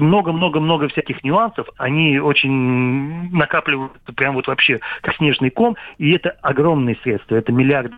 много-много-много 0.00 0.88
всяких 0.88 1.22
нюансов, 1.24 1.68
они 1.76 2.18
очень 2.18 3.30
накапливаются 3.30 4.12
прям 4.14 4.34
вот 4.34 4.46
вообще 4.46 4.80
как 5.02 5.16
снежный 5.16 5.50
ком, 5.50 5.76
и 5.98 6.12
это 6.12 6.30
огромные 6.42 6.96
средства, 7.02 7.36
это 7.36 7.52
миллиарды 7.52 7.94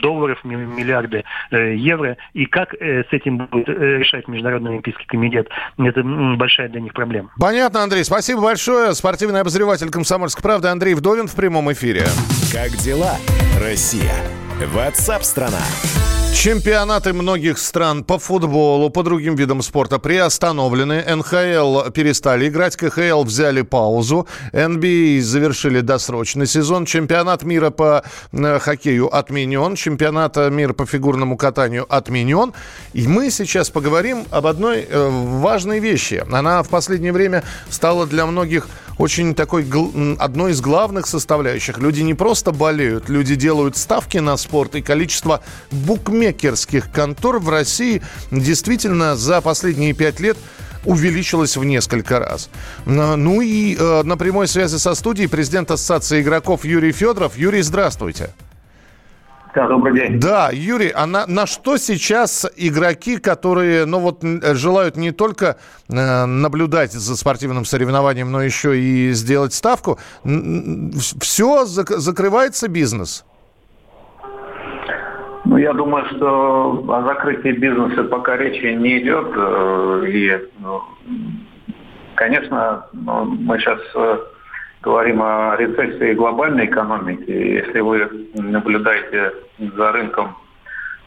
долларов, 0.00 0.38
миллиарды 0.44 1.24
э, 1.50 1.74
евро, 1.76 2.16
и 2.32 2.46
как 2.46 2.74
э, 2.74 3.04
с 3.04 3.12
этим 3.12 3.38
будет 3.38 3.68
э, 3.68 3.98
решать 3.98 4.28
Международный 4.28 4.72
Олимпийский 4.72 5.06
комитет, 5.06 5.48
это 5.78 6.02
большая 6.36 6.68
для 6.68 6.80
них 6.80 6.92
проблема. 6.92 7.30
Понятно, 7.38 7.82
Андрей, 7.82 8.04
спасибо 8.04 8.42
большое. 8.42 8.94
Спортивный 8.94 9.40
обозреватель 9.40 9.90
«Комсомольской 9.90 10.42
правды» 10.42 10.68
Андрей 10.68 10.94
Вдовин 10.94 11.26
в 11.26 11.34
прямом 11.34 11.72
эфире. 11.72 12.04
Как 12.52 12.70
дела, 12.78 13.16
Россия? 13.60 14.14
Ватсап-страна! 14.74 16.19
Чемпионаты 16.32 17.12
многих 17.12 17.58
стран 17.58 18.02
по 18.02 18.18
футболу, 18.18 18.88
по 18.88 19.02
другим 19.02 19.34
видам 19.34 19.60
спорта 19.60 19.98
приостановлены. 19.98 21.04
НХЛ 21.16 21.90
перестали 21.90 22.48
играть, 22.48 22.76
КХЛ 22.76 23.24
взяли 23.24 23.60
паузу. 23.62 24.26
НБА 24.52 25.20
завершили 25.20 25.80
досрочный 25.80 26.46
сезон. 26.46 26.86
Чемпионат 26.86 27.42
мира 27.42 27.68
по 27.70 28.02
э, 28.32 28.58
хоккею 28.58 29.14
отменен. 29.14 29.74
Чемпионат 29.74 30.36
мира 30.36 30.72
по 30.72 30.86
фигурному 30.86 31.36
катанию 31.36 31.84
отменен. 31.88 32.54
И 32.94 33.06
мы 33.06 33.30
сейчас 33.30 33.68
поговорим 33.68 34.24
об 34.30 34.46
одной 34.46 34.86
э, 34.88 35.08
важной 35.10 35.78
вещи. 35.78 36.24
Она 36.32 36.62
в 36.62 36.70
последнее 36.70 37.12
время 37.12 37.44
стала 37.68 38.06
для 38.06 38.24
многих 38.24 38.66
очень 39.00 39.34
такой 39.34 39.66
одной 40.18 40.52
из 40.52 40.60
главных 40.60 41.06
составляющих. 41.06 41.78
Люди 41.78 42.02
не 42.02 42.12
просто 42.12 42.52
болеют, 42.52 43.08
люди 43.08 43.34
делают 43.34 43.78
ставки 43.78 44.18
на 44.18 44.36
спорт, 44.36 44.74
и 44.74 44.82
количество 44.82 45.40
букмекерских 46.20 46.90
контор 46.92 47.38
в 47.38 47.48
России 47.48 48.02
действительно 48.30 49.16
за 49.16 49.40
последние 49.40 49.94
пять 49.94 50.20
лет 50.20 50.36
увеличилась 50.84 51.56
в 51.56 51.64
несколько 51.64 52.18
раз. 52.18 52.50
Ну 52.84 53.40
и 53.40 53.74
э, 53.78 54.02
на 54.02 54.16
прямой 54.16 54.46
связи 54.46 54.76
со 54.76 54.94
студией 54.94 55.28
президент 55.28 55.70
Ассоциации 55.70 56.20
игроков 56.20 56.64
Юрий 56.64 56.92
Федоров. 56.92 57.36
Юрий, 57.38 57.62
здравствуйте. 57.62 58.30
Да, 59.54 59.66
добрый 59.66 59.98
день. 59.98 60.20
Да, 60.20 60.50
Юрий, 60.52 60.90
а 60.94 61.06
на, 61.06 61.26
на 61.26 61.46
что 61.46 61.76
сейчас 61.76 62.46
игроки, 62.56 63.16
которые, 63.16 63.84
ну 63.84 63.98
вот, 63.98 64.22
желают 64.22 64.96
не 64.96 65.10
только 65.10 65.56
э, 65.88 66.24
наблюдать 66.26 66.92
за 66.92 67.16
спортивным 67.16 67.64
соревнованием, 67.64 68.30
но 68.30 68.42
еще 68.42 68.78
и 68.78 69.12
сделать 69.12 69.54
ставку, 69.54 69.98
все 70.22 71.64
зак- 71.64 71.98
закрывается 71.98 72.68
бизнес? 72.68 73.24
Ну, 75.50 75.56
я 75.56 75.72
думаю, 75.72 76.04
что 76.10 76.84
о 76.88 77.02
закрытии 77.02 77.50
бизнеса 77.50 78.04
пока 78.04 78.36
речи 78.36 78.66
не 78.66 79.00
идет. 79.00 79.32
Э, 79.34 80.04
и, 80.06 80.48
ну, 80.60 80.80
конечно, 82.14 82.86
ну, 82.92 83.24
мы 83.24 83.58
сейчас 83.58 83.80
э, 83.96 84.18
говорим 84.80 85.20
о 85.20 85.56
рецессии 85.58 86.14
глобальной 86.14 86.66
экономики. 86.66 87.28
Если 87.32 87.80
вы 87.80 88.28
наблюдаете 88.34 89.32
за 89.58 89.90
рынком 89.90 90.36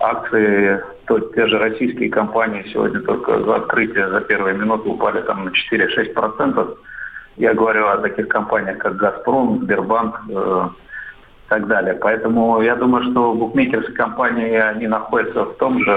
акций, 0.01 0.79
то 1.07 1.19
те 1.19 1.47
же 1.47 1.57
российские 1.57 2.09
компании 2.09 2.69
сегодня 2.73 2.99
только 2.99 3.39
за 3.45 3.55
открытие, 3.55 4.09
за 4.09 4.19
первые 4.19 4.57
минуты 4.57 4.89
упали 4.89 5.21
там 5.21 5.45
на 5.45 5.51
4-6%. 5.73 6.77
Я 7.37 7.53
говорю 7.53 7.87
о 7.87 7.99
таких 7.99 8.27
компаниях, 8.27 8.79
как 8.79 8.97
«Газпром», 8.97 9.61
«Сбербанк», 9.61 10.19
э, 10.29 10.67
так 11.53 11.67
далее. 11.67 11.93
Поэтому 11.93 12.61
я 12.61 12.75
думаю, 12.75 13.11
что 13.11 13.35
букмекерские 13.35 13.95
компании, 13.95 14.55
они 14.55 14.87
находятся 14.87 15.43
в 15.43 15.53
том 15.57 15.83
же 15.83 15.91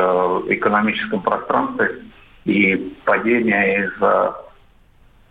экономическом 0.48 1.22
пространстве, 1.22 2.02
и 2.44 2.94
падение 3.06 3.86
из-за 3.86 4.28
а, 4.28 4.45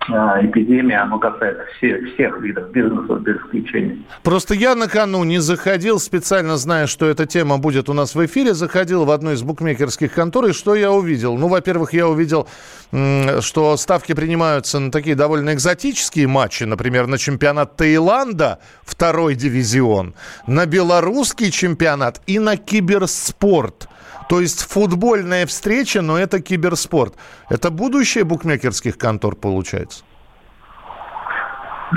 эпидемия, 0.10 1.00
оно 1.00 1.20
касается 1.20 1.63
всех, 1.78 2.13
всех 2.13 2.41
видов 2.41 2.72
бизнеса 2.72 3.15
без 3.15 3.38
исключения. 3.38 3.98
Просто 4.24 4.54
я 4.54 4.76
накануне 4.76 5.41
заходил, 5.41 6.00
специально 6.00 6.58
зная, 6.58 6.88
что 6.88 7.08
эта 7.08 7.26
тема 7.26 7.58
будет 7.58 7.89
у 7.89 7.94
нас 7.94 8.15
в 8.15 8.26
эфире, 8.26 8.54
заходил 8.54 9.06
в 9.06 9.12
одну 9.12 9.32
из 9.32 9.41
букмекерских 9.41 10.13
контор, 10.13 10.46
и 10.46 10.54
что 10.54 10.76
я 10.76 10.91
увидел? 10.91 11.38
Ну, 11.38 11.48
во-первых, 11.48 11.94
я 11.94 12.08
увидел, 12.08 12.48
что 12.91 13.78
ставки 13.78 14.13
принимаются 14.13 14.80
на 14.80 14.91
такие 14.91 15.15
довольно 15.15 15.54
экзотические 15.54 16.28
матчи, 16.28 16.63
например, 16.63 17.08
на 17.08 17.18
чемпионат 17.18 17.76
Таиланда, 17.76 18.60
второй 18.84 19.36
дивизион, 19.36 20.13
на 20.48 20.65
белорусский 20.65 21.52
чемпионат 21.52 22.22
и 22.28 22.39
на 22.39 22.58
киберспорт. 22.58 23.88
То 24.30 24.40
есть 24.40 24.62
футбольная 24.72 25.46
встреча, 25.46 26.02
но 26.02 26.18
это 26.18 26.42
киберспорт. 26.42 27.14
Это 27.50 27.70
будущее 27.70 28.24
букмекерских 28.24 28.98
контор 28.98 29.36
получается? 29.36 30.04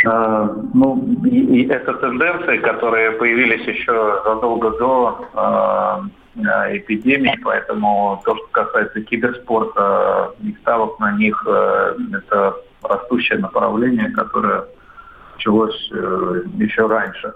А, 0.07 0.55
ну, 0.75 1.03
и, 1.25 1.63
и 1.63 1.69
это 1.69 1.95
тенденции, 1.95 2.59
которые 2.59 3.13
появились 3.13 3.67
еще 3.67 4.23
задолго 4.25 4.71
до 4.79 6.11
э, 6.37 6.77
эпидемии, 6.77 7.39
поэтому 7.43 8.21
то, 8.25 8.37
что 8.37 8.47
касается 8.51 9.01
киберспорта 9.01 10.33
и 10.43 10.55
ставок 10.61 11.01
на 11.01 11.13
них, 11.13 11.43
э, 11.47 11.95
это 12.13 12.55
растущее 12.83 13.39
направление, 13.39 14.11
которое 14.11 14.65
началось 15.35 15.91
э, 15.93 16.43
еще 16.59 16.87
раньше. 16.87 17.33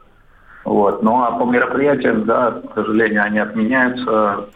Вот. 0.65 1.03
Ну 1.03 1.23
а 1.23 1.33
по 1.33 1.45
мероприятиям, 1.45 2.25
да, 2.25 2.53
к 2.53 2.75
сожалению, 2.75 3.25
они 3.25 3.39
отменяются, 3.39 4.49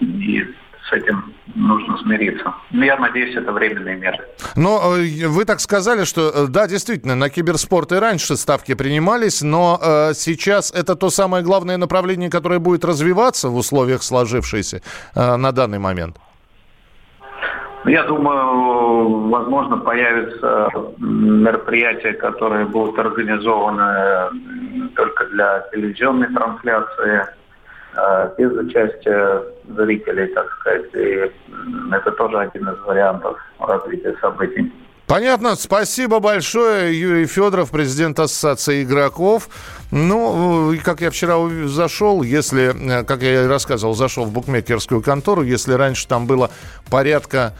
и 0.00 0.44
с 0.88 0.92
этим 0.92 1.34
нужно 1.54 1.98
смириться. 1.98 2.44
Но 2.44 2.78
ну, 2.78 2.82
я 2.84 2.96
надеюсь, 2.96 3.36
это 3.36 3.50
временные 3.52 3.96
меры. 3.96 4.18
Но 4.54 4.96
э, 4.96 5.26
вы 5.26 5.44
так 5.44 5.60
сказали, 5.60 6.04
что 6.04 6.30
э, 6.34 6.46
да, 6.48 6.68
действительно, 6.68 7.16
на 7.16 7.28
киберспорт 7.28 7.92
и 7.92 7.96
раньше 7.96 8.36
ставки 8.36 8.74
принимались, 8.74 9.42
но 9.42 9.80
э, 9.82 10.14
сейчас 10.14 10.70
это 10.72 10.94
то 10.94 11.10
самое 11.10 11.42
главное 11.42 11.76
направление, 11.76 12.30
которое 12.30 12.58
будет 12.58 12.84
развиваться 12.84 13.48
в 13.48 13.56
условиях 13.56 14.02
сложившейся 14.02 14.82
э, 15.14 15.36
на 15.36 15.52
данный 15.52 15.78
момент. 15.78 16.16
Ну, 17.86 17.92
я 17.92 18.02
думаю, 18.02 19.28
возможно, 19.28 19.76
появятся 19.76 20.68
мероприятия, 20.98 22.14
которые 22.14 22.66
будут 22.66 22.98
организованы 22.98 24.90
только 24.96 25.26
для 25.26 25.60
телевизионной 25.72 26.26
трансляции, 26.34 27.26
э, 27.96 28.30
без 28.36 28.50
участия 28.50 29.40
зрителей, 29.68 30.26
так 30.34 30.50
сказать. 30.58 30.92
И 30.94 31.30
это 31.92 32.10
тоже 32.10 32.38
один 32.40 32.68
из 32.68 32.78
вариантов 32.80 33.38
развития 33.60 34.16
событий. 34.20 34.72
Понятно. 35.06 35.54
Спасибо 35.54 36.18
большое, 36.18 37.00
Юрий 37.00 37.26
Федоров, 37.26 37.70
президент 37.70 38.18
Ассоциации 38.18 38.82
игроков. 38.82 39.48
Ну, 39.92 40.74
как 40.82 41.02
я 41.02 41.10
вчера 41.12 41.36
зашел, 41.66 42.24
если, 42.24 43.00
э, 43.00 43.04
как 43.04 43.22
я 43.22 43.44
и 43.44 43.46
рассказывал, 43.46 43.94
зашел 43.94 44.24
в 44.24 44.32
букмекерскую 44.32 45.02
контору, 45.02 45.42
если 45.42 45.74
раньше 45.74 46.08
там 46.08 46.26
было 46.26 46.50
порядка 46.90 47.52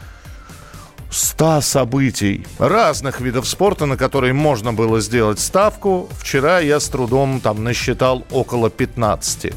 100 1.09 1.61
событий 1.61 2.45
разных 2.59 3.21
видов 3.21 3.47
спорта, 3.47 3.85
на 3.85 3.97
которые 3.97 4.33
можно 4.33 4.73
было 4.73 4.99
сделать 4.99 5.39
ставку. 5.39 6.09
Вчера 6.19 6.59
я 6.59 6.79
с 6.79 6.87
трудом 6.89 7.39
там 7.39 7.63
насчитал 7.63 8.25
около 8.31 8.69
15. 8.69 9.53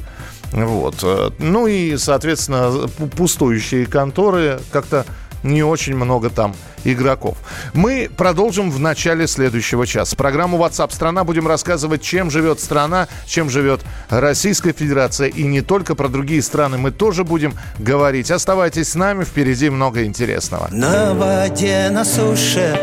Вот. 0.52 1.04
Ну 1.38 1.66
и, 1.66 1.96
соответственно, 1.96 2.88
пустующие 3.16 3.86
конторы 3.86 4.60
как-то 4.70 5.06
не 5.42 5.62
очень 5.62 5.96
много 5.96 6.30
там 6.30 6.54
игроков. 6.84 7.36
Мы 7.74 8.10
продолжим 8.14 8.70
в 8.70 8.78
начале 8.78 9.26
следующего 9.26 9.86
часа. 9.86 10.16
Программу 10.16 10.58
WhatsApp 10.58 10.92
страна 10.92 11.24
будем 11.24 11.46
рассказывать, 11.46 12.02
чем 12.02 12.30
живет 12.30 12.60
страна, 12.60 13.08
чем 13.26 13.50
живет 13.50 13.80
Российская 14.08 14.72
Федерация. 14.72 15.28
И 15.28 15.42
не 15.42 15.60
только 15.60 15.94
про 15.94 16.08
другие 16.08 16.42
страны 16.42 16.78
мы 16.78 16.90
тоже 16.90 17.24
будем 17.24 17.54
говорить. 17.78 18.30
Оставайтесь 18.30 18.90
с 18.90 18.94
нами, 18.94 19.24
впереди 19.24 19.70
много 19.70 20.04
интересного. 20.04 20.68
На 20.70 21.14
воде, 21.14 21.88
на 21.90 22.04
суше, 22.04 22.78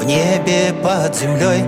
в 0.00 0.04
небе 0.04 0.74
под 0.82 1.16
землей 1.16 1.64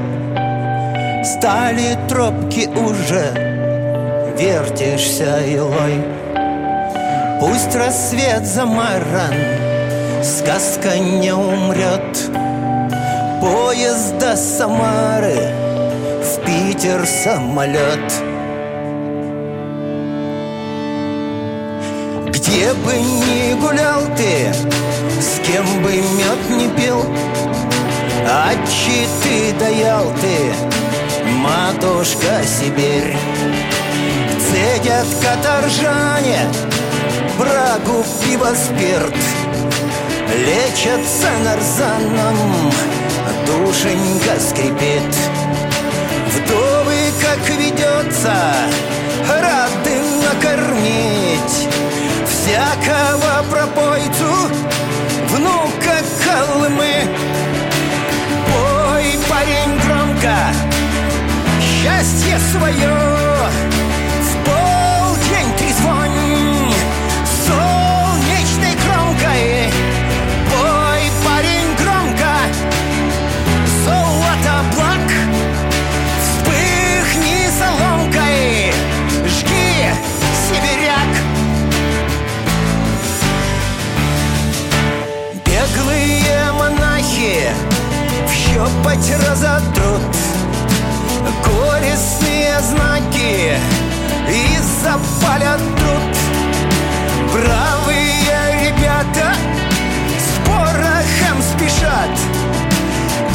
Стали 1.24 1.96
тропки 2.08 2.68
уже, 2.74 4.34
вертишься 4.36 5.40
илой 5.46 6.02
Пусть 7.38 7.74
рассвет 7.76 8.44
замаран 8.44 9.71
сказка 10.22 10.98
не 10.98 11.32
умрет. 11.34 12.30
Поезд 13.40 14.16
до 14.18 14.36
Самары, 14.36 15.52
в 16.22 16.44
Питер 16.44 17.04
самолет. 17.06 18.00
Где 22.28 22.72
бы 22.74 22.94
ни 22.94 23.60
гулял 23.60 24.02
ты, 24.16 24.52
с 25.20 25.40
кем 25.46 25.64
бы 25.82 25.96
мед 25.96 26.50
не 26.50 26.68
пил 26.68 27.04
А 28.28 28.52
ты 28.82 29.52
даял 29.58 30.12
ты, 30.20 30.52
матушка 31.38 32.44
Сибирь. 32.44 33.16
Цедят 34.38 35.06
каторжане, 35.20 36.46
брагу, 37.38 38.04
пиво, 38.22 38.54
спирт— 38.54 39.14
Лечатся 40.28 41.30
нарзаном, 41.44 42.72
душенька 43.46 44.40
скрипит. 44.40 45.14
Вдовы, 46.28 47.12
как 47.20 47.48
ведется, 47.56 48.34
рады 49.28 50.00
накормить. 50.24 51.68
Всякого 52.26 53.44
пропойцу, 53.50 54.32
внука 55.28 56.02
Колымы. 56.24 57.04
Пой, 58.46 59.18
парень, 59.28 59.78
громко, 59.84 60.36
счастье 61.60 62.38
свое 62.52 63.81
разотрут 89.28 90.02
Горестные 91.44 92.60
знаки 92.60 93.58
и 94.28 94.58
запалят 94.82 95.60
труд 95.76 96.12
правые 97.32 98.68
ребята 98.68 99.34
с 100.18 100.46
порохом 100.46 101.42
спешат. 101.42 102.10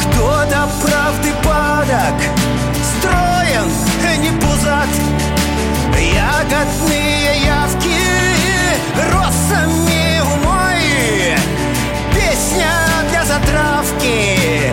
Кто 0.02 0.44
до 0.44 0.68
правды 0.82 1.32
падок, 1.42 2.18
строен, 2.98 3.70
э, 4.04 4.16
не 4.16 4.30
пузат. 4.40 4.88
Ягодные 5.98 7.44
явки 7.44 7.98
росами 9.12 10.20
умой. 10.20 11.36
Песня 12.14 12.70
для 13.10 13.24
затравки 13.24 14.72